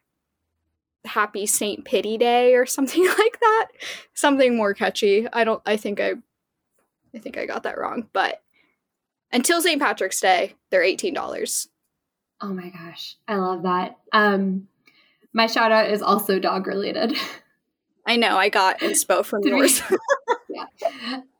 Happy 1.06 1.46
Saint 1.46 1.86
Pity 1.86 2.18
Day 2.18 2.56
or 2.56 2.66
something 2.66 3.06
like 3.06 3.40
that. 3.40 3.68
Something 4.14 4.56
more 4.56 4.74
catchy. 4.74 5.28
I 5.32 5.44
don't 5.44 5.62
I 5.66 5.78
think 5.78 6.00
I 6.00 6.14
I 7.14 7.20
think 7.20 7.38
I 7.38 7.46
got 7.46 7.64
that 7.64 7.78
wrong, 7.78 8.08
but 8.14 8.42
until 9.34 9.62
St. 9.62 9.82
Patrick's 9.82 10.20
Day, 10.20 10.56
they're 10.70 10.82
$18. 10.82 11.68
Oh 12.42 12.48
my 12.48 12.70
gosh, 12.70 13.18
I 13.28 13.36
love 13.36 13.64
that. 13.64 13.98
Um, 14.12 14.68
my 15.34 15.48
shout 15.48 15.72
out 15.72 15.90
is 15.90 16.02
also 16.02 16.40
dog 16.40 16.68
related. 16.68 17.16
I 18.08 18.16
know, 18.16 18.36
I 18.38 18.50
got 18.50 18.80
inspo 18.80 19.24
from 19.24 19.42
yours. 19.46 19.82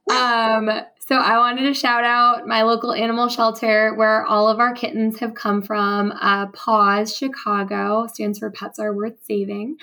um, 0.10 0.70
so 1.12 1.18
I 1.18 1.40
wanted 1.40 1.64
to 1.64 1.74
shout 1.74 2.06
out 2.06 2.48
my 2.48 2.62
local 2.62 2.94
animal 2.94 3.28
shelter 3.28 3.94
where 3.96 4.26
all 4.26 4.48
of 4.48 4.62
our 4.62 4.74
kittens 4.74 5.20
have 5.20 5.36
come 5.36 5.62
from. 5.62 6.14
Uh, 6.14 6.48
Paws 6.54 7.14
Chicago 7.14 8.08
stands 8.08 8.40
for 8.40 8.50
Pets 8.50 8.80
Are 8.80 8.94
Worth 8.94 9.22
Saving. 9.26 9.76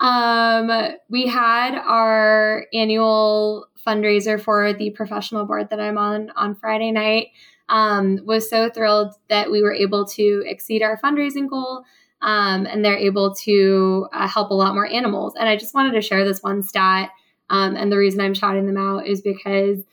Um, 0.00 0.68
we 1.08 1.28
had 1.28 1.76
our 1.76 2.66
annual 2.74 3.68
fundraiser 3.86 4.40
for 4.40 4.72
the 4.72 4.90
professional 4.90 5.46
board 5.46 5.70
that 5.70 5.78
I'm 5.78 5.96
on 5.96 6.30
on 6.34 6.56
Friday 6.56 6.90
night. 6.90 7.28
Um, 7.68 8.18
was 8.24 8.50
so 8.50 8.68
thrilled 8.68 9.14
that 9.28 9.52
we 9.52 9.62
were 9.62 9.72
able 9.72 10.04
to 10.06 10.42
exceed 10.44 10.82
our 10.82 10.98
fundraising 10.98 11.48
goal. 11.48 11.84
Um, 12.20 12.66
and 12.66 12.84
they're 12.84 12.98
able 12.98 13.32
to 13.44 14.08
uh, 14.12 14.26
help 14.26 14.50
a 14.50 14.54
lot 14.54 14.74
more 14.74 14.88
animals. 14.88 15.34
And 15.38 15.48
I 15.48 15.54
just 15.54 15.72
wanted 15.72 15.92
to 15.92 16.02
share 16.02 16.24
this 16.24 16.42
one 16.42 16.64
stat. 16.64 17.10
Um, 17.48 17.76
and 17.76 17.92
the 17.92 17.98
reason 17.98 18.20
I'm 18.20 18.34
shouting 18.34 18.66
them 18.66 18.76
out 18.76 19.06
is 19.06 19.20
because 19.20 19.84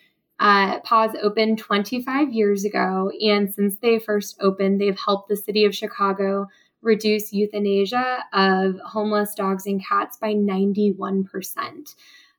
uh, 0.41 0.79
Paws 0.79 1.11
opened 1.21 1.59
25 1.59 2.33
years 2.33 2.65
ago. 2.65 3.11
And 3.21 3.53
since 3.53 3.77
they 3.77 3.99
first 3.99 4.37
opened, 4.41 4.81
they've 4.81 4.99
helped 4.99 5.29
the 5.29 5.37
city 5.37 5.65
of 5.65 5.75
Chicago 5.75 6.47
reduce 6.81 7.31
euthanasia 7.31 8.23
of 8.33 8.79
homeless 8.83 9.35
dogs 9.35 9.67
and 9.67 9.85
cats 9.85 10.17
by 10.17 10.33
91%. 10.33 11.25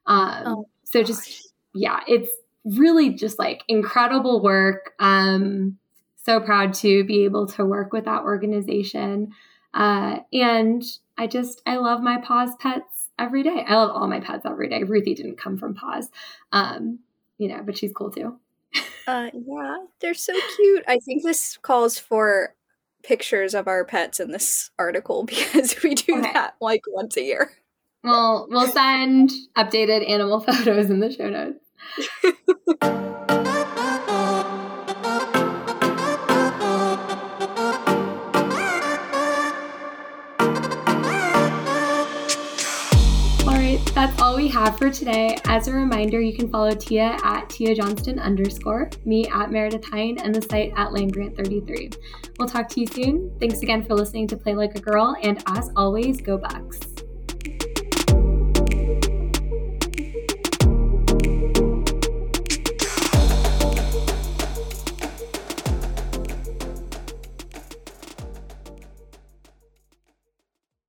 Um, 0.06 0.42
Oh, 0.44 0.68
so 0.82 1.04
just, 1.04 1.52
yeah, 1.74 2.00
it's 2.08 2.28
really 2.64 3.10
just 3.10 3.38
like 3.38 3.62
incredible 3.68 4.42
work. 4.42 4.94
Um, 4.98 5.78
so 6.16 6.40
proud 6.40 6.74
to 6.74 7.04
be 7.04 7.24
able 7.24 7.46
to 7.46 7.64
work 7.64 7.92
with 7.92 8.04
that 8.06 8.22
organization. 8.22 9.32
Uh, 9.74 10.18
and 10.32 10.82
I 11.16 11.28
just, 11.28 11.62
I 11.66 11.76
love 11.76 12.00
my 12.00 12.18
Paws 12.18 12.50
pets 12.58 13.10
every 13.16 13.44
day. 13.44 13.64
I 13.66 13.74
love 13.76 13.90
all 13.90 14.08
my 14.08 14.18
pets 14.18 14.44
every 14.44 14.68
day. 14.68 14.82
Ruthie 14.82 15.14
didn't 15.14 15.38
come 15.38 15.56
from 15.56 15.74
Paws, 15.74 16.10
um, 16.50 16.98
you 17.42 17.48
know, 17.48 17.60
but 17.64 17.76
she's 17.76 17.92
cool 17.92 18.10
too. 18.10 18.38
Uh, 19.06 19.30
yeah, 19.34 19.78
they're 20.00 20.14
so 20.14 20.32
cute. 20.56 20.84
I 20.86 20.98
think 21.00 21.24
this 21.24 21.58
calls 21.60 21.98
for 21.98 22.54
pictures 23.02 23.52
of 23.52 23.66
our 23.66 23.84
pets 23.84 24.20
in 24.20 24.30
this 24.30 24.70
article 24.78 25.24
because 25.26 25.82
we 25.82 25.94
do 25.96 26.14
Okay. 26.18 26.32
that 26.32 26.54
like 26.60 26.82
once 26.88 27.16
a 27.16 27.22
year. 27.22 27.50
Well, 28.04 28.46
we'll 28.48 28.68
send 28.68 29.30
updated 29.56 30.08
animal 30.08 30.40
photos 30.46 30.88
in 30.88 31.00
the 31.00 31.10
show 31.10 31.28
notes. 31.28 31.58
have 44.48 44.78
for 44.78 44.90
today. 44.90 45.38
As 45.44 45.68
a 45.68 45.72
reminder, 45.72 46.20
you 46.20 46.36
can 46.36 46.50
follow 46.50 46.72
Tia 46.72 47.16
at 47.22 47.48
Tia 47.48 47.74
Johnston 47.74 48.18
underscore, 48.18 48.90
me 49.04 49.28
at 49.28 49.50
Meredith 49.50 49.84
Hine, 49.84 50.18
and 50.18 50.34
the 50.34 50.42
site 50.42 50.72
at 50.76 50.88
Landgrant33. 50.88 51.96
We'll 52.38 52.48
talk 52.48 52.68
to 52.70 52.80
you 52.80 52.86
soon. 52.86 53.32
Thanks 53.38 53.62
again 53.62 53.84
for 53.84 53.94
listening 53.94 54.26
to 54.28 54.36
Play 54.36 54.54
Like 54.54 54.74
a 54.76 54.80
Girl, 54.80 55.16
and 55.22 55.42
as 55.46 55.70
always, 55.76 56.20
go 56.20 56.36
Bucks. 56.36 56.91